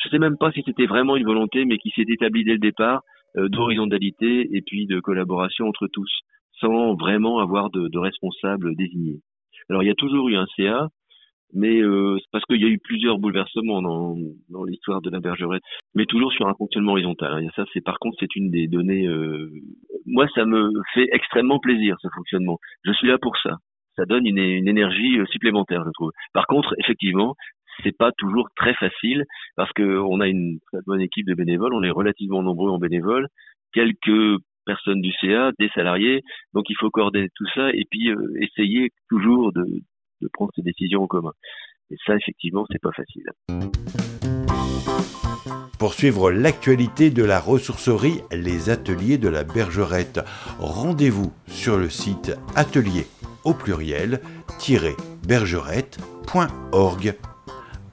je 0.04 0.08
sais 0.10 0.18
même 0.18 0.36
pas 0.36 0.52
si 0.52 0.62
c'était 0.66 0.84
vraiment 0.84 1.16
une 1.16 1.24
volonté, 1.24 1.64
mais 1.64 1.78
qui 1.78 1.90
s'est 1.96 2.04
établie 2.06 2.44
dès 2.44 2.52
le 2.52 2.58
départ 2.58 3.00
euh, 3.38 3.48
d'horizontalité 3.48 4.48
et 4.54 4.60
puis 4.60 4.86
de 4.86 5.00
collaboration 5.00 5.66
entre 5.66 5.86
tous, 5.90 6.10
sans 6.60 6.94
vraiment 6.94 7.38
avoir 7.38 7.70
de, 7.70 7.88
de 7.88 7.98
responsable 7.98 8.76
désigné. 8.76 9.20
Alors 9.70 9.82
il 9.82 9.86
y 9.86 9.90
a 9.90 9.94
toujours 9.94 10.28
eu 10.28 10.36
un 10.36 10.46
CA, 10.56 10.88
mais 11.54 11.80
euh, 11.80 12.18
parce 12.30 12.44
qu'il 12.44 12.60
y 12.60 12.66
a 12.66 12.68
eu 12.68 12.78
plusieurs 12.78 13.18
bouleversements 13.18 13.80
dans, 13.80 14.14
dans 14.50 14.64
l'histoire 14.64 15.00
de 15.00 15.08
la 15.08 15.20
bergerette, 15.20 15.62
mais 15.94 16.04
toujours 16.04 16.32
sur 16.32 16.46
un 16.48 16.54
fonctionnement 16.54 16.92
horizontal. 16.92 17.32
Hein. 17.32 17.48
Ça, 17.56 17.64
c'est 17.72 17.80
par 17.80 17.98
contre, 17.98 18.18
c'est 18.20 18.36
une 18.36 18.50
des 18.50 18.68
données. 18.68 19.06
Euh... 19.06 19.50
Moi, 20.04 20.26
ça 20.34 20.44
me 20.44 20.70
fait 20.92 21.08
extrêmement 21.12 21.60
plaisir 21.60 21.96
ce 22.02 22.08
fonctionnement. 22.14 22.58
Je 22.84 22.92
suis 22.92 23.08
là 23.08 23.16
pour 23.16 23.34
ça 23.38 23.56
ça 23.98 24.06
donne 24.06 24.26
une, 24.26 24.38
énergie 24.38 25.18
euh, 25.18 25.26
supplémentaire, 25.26 25.82
je 25.84 25.90
trouve. 25.90 26.12
Par 26.32 26.46
contre, 26.46 26.74
effectivement, 26.78 27.34
c'est 27.82 27.96
pas 27.96 28.12
toujours 28.16 28.48
très 28.56 28.74
facile 28.74 29.24
parce 29.56 29.72
qu'on 29.72 30.20
a 30.20 30.28
une 30.28 30.58
très 30.72 30.80
bonne 30.86 31.00
équipe 31.00 31.26
de 31.26 31.34
bénévoles, 31.34 31.74
on 31.74 31.82
est 31.82 31.90
relativement 31.90 32.42
nombreux 32.42 32.70
en 32.70 32.78
bénévoles, 32.78 33.26
quelques 33.72 34.40
personnes 34.64 35.00
du 35.00 35.12
CA, 35.20 35.50
des 35.58 35.68
salariés, 35.74 36.22
donc 36.54 36.66
il 36.70 36.76
faut 36.78 36.90
coordonner 36.90 37.28
tout 37.34 37.46
ça 37.54 37.70
et 37.70 37.84
puis 37.90 38.10
euh, 38.10 38.16
essayer 38.40 38.90
toujours 39.08 39.52
de, 39.52 39.64
prendre 40.32 40.52
ces 40.54 40.62
décisions 40.62 41.02
en 41.02 41.06
commun. 41.06 41.32
Et 41.90 41.96
ça, 42.06 42.14
effectivement, 42.14 42.66
c'est 42.70 42.82
pas 42.82 42.92
facile. 42.92 43.24
Pour 45.78 45.94
suivre 45.94 46.30
l'actualité 46.30 47.10
de 47.10 47.24
la 47.24 47.40
ressourcerie 47.40 48.20
Les 48.32 48.68
Ateliers 48.68 49.16
de 49.16 49.28
la 49.28 49.44
Bergerette, 49.44 50.20
rendez-vous 50.58 51.32
sur 51.46 51.78
le 51.78 51.88
site 51.88 52.36
atelier 52.56 53.06
au 53.48 53.54
pluriel 53.54 54.20
bergerette.fr. 55.26 56.38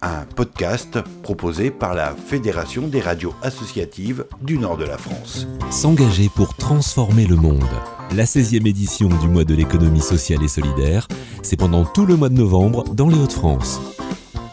un 0.02 0.26
podcast 0.36 1.00
proposé 1.24 1.72
par 1.72 1.94
la 1.94 2.14
Fédération 2.14 2.88
des 2.88 3.00
radios 3.00 3.34
associatives 3.42 4.26
du 4.42 4.58
nord 4.58 4.76
de 4.76 4.84
la 4.84 4.98
France. 4.98 5.48
S'engager 5.72 6.30
pour 6.36 6.56
transformer 6.56 7.26
le 7.26 7.38
monde. 7.38 7.64
La 8.14 8.26
16e 8.26 8.68
édition 8.68 9.08
du 9.08 9.30
mois 9.30 9.46
de 9.46 9.56
l'économie 9.56 10.02
sociale 10.02 10.44
et 10.44 10.50
solidaire, 10.50 11.08
c'est 11.42 11.56
pendant 11.56 11.86
tout 11.86 12.06
le 12.06 12.18
mois 12.18 12.28
de 12.30 12.36
novembre 12.36 12.84
dans 12.94 13.08
les 13.08 13.18
Hauts-de-France. 13.18 13.80